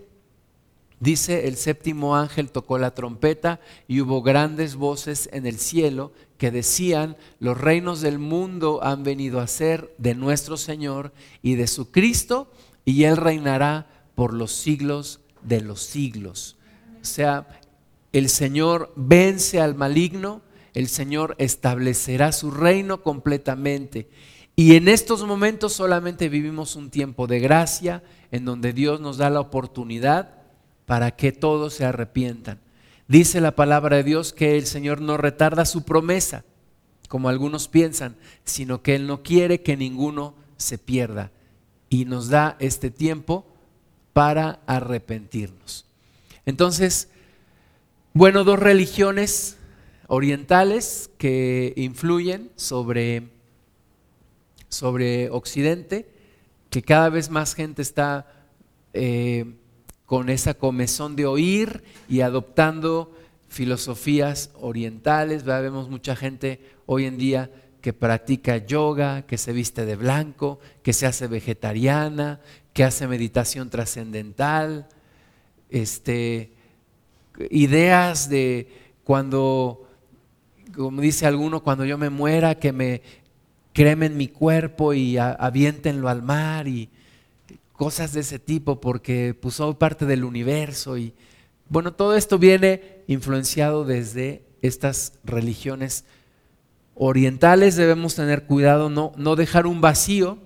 Dice, 1.01 1.47
el 1.47 1.57
séptimo 1.57 2.15
ángel 2.15 2.51
tocó 2.51 2.77
la 2.77 2.93
trompeta 2.93 3.59
y 3.87 4.01
hubo 4.01 4.21
grandes 4.21 4.75
voces 4.75 5.29
en 5.33 5.47
el 5.47 5.57
cielo 5.57 6.11
que 6.37 6.51
decían, 6.51 7.17
los 7.39 7.59
reinos 7.59 8.01
del 8.01 8.19
mundo 8.19 8.81
han 8.83 9.03
venido 9.03 9.39
a 9.39 9.47
ser 9.47 9.95
de 9.97 10.13
nuestro 10.13 10.57
Señor 10.57 11.11
y 11.41 11.55
de 11.55 11.65
su 11.65 11.89
Cristo, 11.89 12.51
y 12.85 13.05
Él 13.05 13.17
reinará 13.17 14.05
por 14.13 14.31
los 14.31 14.51
siglos 14.51 15.21
de 15.41 15.61
los 15.61 15.81
siglos. 15.81 16.57
O 17.01 17.05
sea, 17.05 17.47
el 18.13 18.29
Señor 18.29 18.93
vence 18.95 19.59
al 19.59 19.73
maligno, 19.73 20.43
el 20.75 20.87
Señor 20.87 21.33
establecerá 21.39 22.31
su 22.31 22.51
reino 22.51 23.01
completamente. 23.01 24.07
Y 24.55 24.75
en 24.75 24.87
estos 24.87 25.25
momentos 25.25 25.73
solamente 25.73 26.29
vivimos 26.29 26.75
un 26.75 26.91
tiempo 26.91 27.25
de 27.25 27.39
gracia 27.39 28.03
en 28.29 28.45
donde 28.45 28.71
Dios 28.71 29.01
nos 29.01 29.17
da 29.17 29.31
la 29.31 29.39
oportunidad 29.39 30.40
para 30.85 31.11
que 31.11 31.31
todos 31.31 31.73
se 31.73 31.85
arrepientan. 31.85 32.59
Dice 33.07 33.41
la 33.41 33.55
palabra 33.55 33.97
de 33.97 34.03
Dios 34.03 34.33
que 34.33 34.57
el 34.57 34.65
Señor 34.65 35.01
no 35.01 35.17
retarda 35.17 35.65
su 35.65 35.83
promesa, 35.83 36.45
como 37.09 37.29
algunos 37.29 37.67
piensan, 37.67 38.15
sino 38.45 38.81
que 38.81 38.95
Él 38.95 39.07
no 39.07 39.21
quiere 39.21 39.61
que 39.61 39.75
ninguno 39.75 40.33
se 40.57 40.77
pierda 40.77 41.31
y 41.89 42.05
nos 42.05 42.29
da 42.29 42.55
este 42.59 42.89
tiempo 42.89 43.45
para 44.13 44.61
arrepentirnos. 44.65 45.85
Entonces, 46.45 47.09
bueno, 48.13 48.43
dos 48.43 48.59
religiones 48.59 49.57
orientales 50.07 51.09
que 51.17 51.73
influyen 51.75 52.51
sobre, 52.55 53.29
sobre 54.69 55.29
Occidente, 55.29 56.09
que 56.69 56.81
cada 56.81 57.09
vez 57.09 57.29
más 57.29 57.55
gente 57.55 57.81
está 57.81 58.27
eh, 58.93 59.53
con 60.11 60.27
esa 60.27 60.55
comezón 60.55 61.15
de 61.15 61.25
oír 61.25 61.83
y 62.09 62.19
adoptando 62.19 63.15
filosofías 63.47 64.49
orientales. 64.59 65.45
Vemos 65.45 65.89
mucha 65.89 66.17
gente 66.17 66.59
hoy 66.85 67.05
en 67.05 67.17
día 67.17 67.49
que 67.79 67.93
practica 67.93 68.57
yoga, 68.57 69.21
que 69.21 69.37
se 69.37 69.53
viste 69.53 69.85
de 69.85 69.95
blanco, 69.95 70.59
que 70.83 70.91
se 70.91 71.05
hace 71.05 71.27
vegetariana, 71.27 72.41
que 72.73 72.83
hace 72.83 73.07
meditación 73.07 73.69
trascendental, 73.69 74.89
este, 75.69 76.51
ideas 77.49 78.27
de 78.27 78.67
cuando, 79.05 79.87
como 80.75 80.99
dice 80.99 81.25
alguno, 81.25 81.63
cuando 81.63 81.85
yo 81.85 81.97
me 81.97 82.09
muera, 82.09 82.55
que 82.55 82.73
me 82.73 83.01
cremen 83.71 84.17
mi 84.17 84.27
cuerpo 84.27 84.93
y 84.93 85.17
aviéntenlo 85.17 86.09
al 86.09 86.21
mar 86.21 86.67
y 86.67 86.89
cosas 87.81 88.13
de 88.13 88.19
ese 88.19 88.37
tipo 88.37 88.79
porque 88.79 89.33
pues, 89.33 89.55
soy 89.55 89.73
parte 89.73 90.05
del 90.05 90.23
universo 90.23 90.99
y 90.99 91.15
bueno, 91.67 91.95
todo 91.95 92.15
esto 92.15 92.37
viene 92.37 93.01
influenciado 93.07 93.85
desde 93.85 94.45
estas 94.61 95.13
religiones 95.23 96.05
orientales. 96.93 97.75
Debemos 97.75 98.13
tener 98.13 98.45
cuidado, 98.45 98.91
no, 98.91 99.13
no 99.17 99.35
dejar 99.35 99.65
un 99.65 99.81
vacío, 99.81 100.37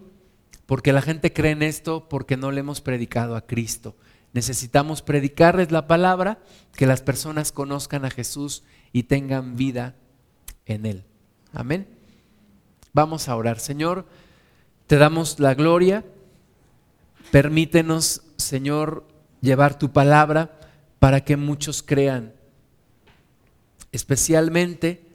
porque 0.65 0.93
la 0.93 1.02
gente 1.02 1.34
cree 1.34 1.52
en 1.52 1.62
esto 1.62 2.08
porque 2.08 2.38
no 2.38 2.54
le 2.54 2.62
hemos 2.62 2.80
predicado 2.80 3.36
a 3.36 3.45
Cristo. 3.45 3.98
Necesitamos 4.32 5.02
predicarles 5.02 5.74
la 5.74 5.88
palabra, 5.88 6.39
que 6.71 6.88
las 6.88 7.02
personas 7.02 7.52
conozcan 7.52 8.06
a 8.06 8.12
Jesús 8.12 8.63
y 8.93 9.04
tengan 9.04 9.58
vida 9.58 9.98
en 10.65 10.86
Él. 10.86 11.04
Amén. 11.52 11.86
Vamos 12.93 13.28
a 13.28 13.36
orar. 13.36 13.60
Señor, 13.60 14.06
te 14.88 14.95
damos 14.95 15.41
la 15.41 15.54
gloria 15.54 16.06
Permítenos, 17.36 18.21
Señor, 18.38 19.06
llevar 19.41 19.78
tu 19.78 19.91
palabra 19.91 20.58
para 21.00 21.26
que 21.26 21.36
muchos 21.36 21.84
crean, 21.84 22.32
especialmente, 23.91 25.06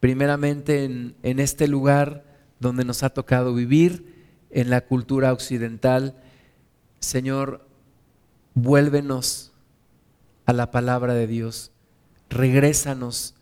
primeramente 0.00 0.84
en, 0.84 1.14
en 1.22 1.40
este 1.40 1.68
lugar 1.68 2.24
donde 2.58 2.86
nos 2.86 3.02
ha 3.02 3.10
tocado 3.10 3.52
vivir, 3.52 4.24
en 4.48 4.70
la 4.70 4.80
cultura 4.80 5.30
occidental. 5.30 6.16
Señor, 7.00 7.68
vuélvenos 8.54 9.52
a 10.46 10.54
la 10.54 10.70
palabra 10.70 11.12
de 11.12 11.26
Dios. 11.26 11.70
regrésanos 12.30 13.34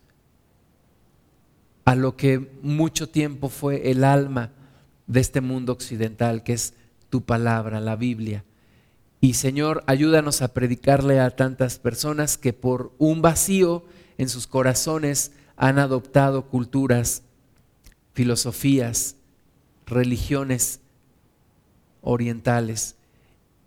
a 1.84 1.94
lo 1.94 2.16
que 2.16 2.58
mucho 2.60 3.08
tiempo 3.08 3.48
fue 3.48 3.92
el 3.92 4.02
alma 4.02 4.50
de 5.06 5.20
este 5.20 5.40
mundo 5.40 5.72
occidental, 5.72 6.42
que 6.42 6.54
es 6.54 6.74
tu 7.16 7.24
palabra, 7.24 7.80
la 7.80 7.96
Biblia. 7.96 8.44
Y 9.22 9.32
Señor, 9.32 9.82
ayúdanos 9.86 10.42
a 10.42 10.52
predicarle 10.52 11.18
a 11.18 11.30
tantas 11.30 11.78
personas 11.78 12.36
que 12.36 12.52
por 12.52 12.92
un 12.98 13.22
vacío 13.22 13.86
en 14.18 14.28
sus 14.28 14.46
corazones 14.46 15.32
han 15.56 15.78
adoptado 15.78 16.48
culturas, 16.48 17.22
filosofías, 18.12 19.16
religiones 19.86 20.80
orientales. 22.02 22.96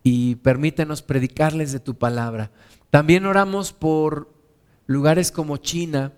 Y 0.04 0.36
permítenos 0.36 1.02
predicarles 1.02 1.72
de 1.72 1.80
tu 1.80 1.96
palabra. 1.96 2.52
También 2.92 3.26
oramos 3.26 3.74
por 3.74 4.32
lugares 4.86 5.32
como 5.32 5.58
China, 5.58 6.14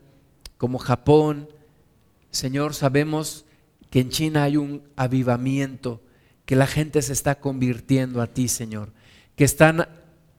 como 0.57 0.79
Japón. 0.79 1.47
Señor, 2.29 2.73
sabemos 2.73 3.45
que 3.89 4.01
en 4.01 4.09
China 4.09 4.43
hay 4.43 4.57
un 4.57 4.83
avivamiento, 4.97 6.01
que 6.45 6.55
la 6.55 6.67
gente 6.67 7.01
se 7.01 7.13
está 7.13 7.39
convirtiendo 7.39 8.21
a 8.21 8.27
ti, 8.27 8.47
Señor, 8.47 8.91
que, 9.35 9.43
están, 9.43 9.87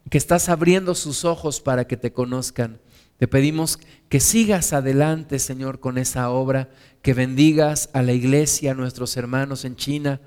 que 0.09 0.17
estás 0.17 0.49
abriendo 0.49 0.95
sus 0.95 1.25
ojos 1.25 1.61
para 1.61 1.85
que 1.87 1.97
te 1.97 2.13
conozcan. 2.13 2.79
Te 3.17 3.27
pedimos 3.27 3.79
que 4.09 4.19
sigas 4.19 4.73
adelante, 4.73 5.39
Señor, 5.39 5.79
con 5.79 5.97
esa 5.97 6.29
obra, 6.29 6.69
que 7.01 7.13
bendigas 7.13 7.89
a 7.93 8.01
la 8.01 8.13
iglesia, 8.13 8.71
a 8.71 8.75
nuestros 8.75 9.15
hermanos 9.17 9.65
en 9.65 9.75
China, 9.75 10.19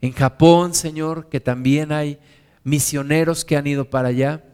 en 0.00 0.12
Japón, 0.12 0.74
Señor, 0.74 1.28
que 1.28 1.40
también 1.40 1.92
hay 1.92 2.18
misioneros 2.64 3.44
que 3.44 3.56
han 3.56 3.66
ido 3.66 3.90
para 3.90 4.08
allá 4.08 4.44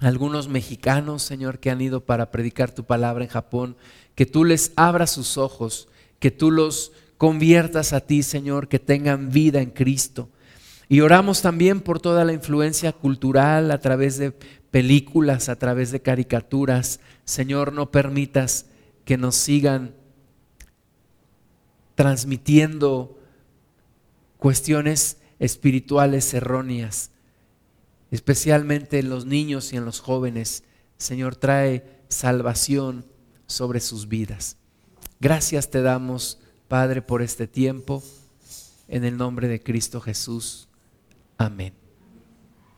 algunos 0.00 0.48
mexicanos, 0.48 1.22
Señor, 1.22 1.58
que 1.58 1.70
han 1.70 1.80
ido 1.80 2.04
para 2.04 2.30
predicar 2.30 2.74
tu 2.74 2.84
palabra 2.84 3.24
en 3.24 3.30
Japón, 3.30 3.76
que 4.14 4.26
tú 4.26 4.44
les 4.44 4.72
abras 4.76 5.10
sus 5.10 5.36
ojos, 5.36 5.88
que 6.18 6.30
tú 6.30 6.50
los 6.50 6.92
conviertas 7.20 7.92
a 7.92 8.00
ti, 8.00 8.22
Señor, 8.22 8.68
que 8.68 8.78
tengan 8.78 9.30
vida 9.30 9.60
en 9.60 9.72
Cristo. 9.72 10.30
Y 10.88 11.00
oramos 11.00 11.42
también 11.42 11.82
por 11.82 12.00
toda 12.00 12.24
la 12.24 12.32
influencia 12.32 12.92
cultural 12.92 13.70
a 13.70 13.78
través 13.78 14.16
de 14.16 14.30
películas, 14.30 15.50
a 15.50 15.56
través 15.56 15.90
de 15.92 16.00
caricaturas. 16.00 17.00
Señor, 17.26 17.74
no 17.74 17.90
permitas 17.90 18.64
que 19.04 19.18
nos 19.18 19.36
sigan 19.36 19.94
transmitiendo 21.94 23.18
cuestiones 24.38 25.18
espirituales 25.38 26.32
erróneas 26.32 27.10
especialmente 28.10 28.98
en 28.98 29.08
los 29.08 29.26
niños 29.26 29.72
y 29.72 29.76
en 29.76 29.84
los 29.84 30.00
jóvenes. 30.00 30.64
Señor, 30.96 31.36
trae 31.36 32.02
salvación 32.08 33.06
sobre 33.46 33.80
sus 33.80 34.08
vidas. 34.08 34.56
Gracias 35.20 35.70
te 35.70 35.82
damos, 35.82 36.39
Padre, 36.70 37.02
por 37.02 37.20
este 37.20 37.48
tiempo. 37.48 38.00
En 38.86 39.04
el 39.04 39.16
nombre 39.16 39.48
de 39.48 39.60
Cristo 39.60 40.00
Jesús. 40.00 40.68
Amén. 41.36 41.79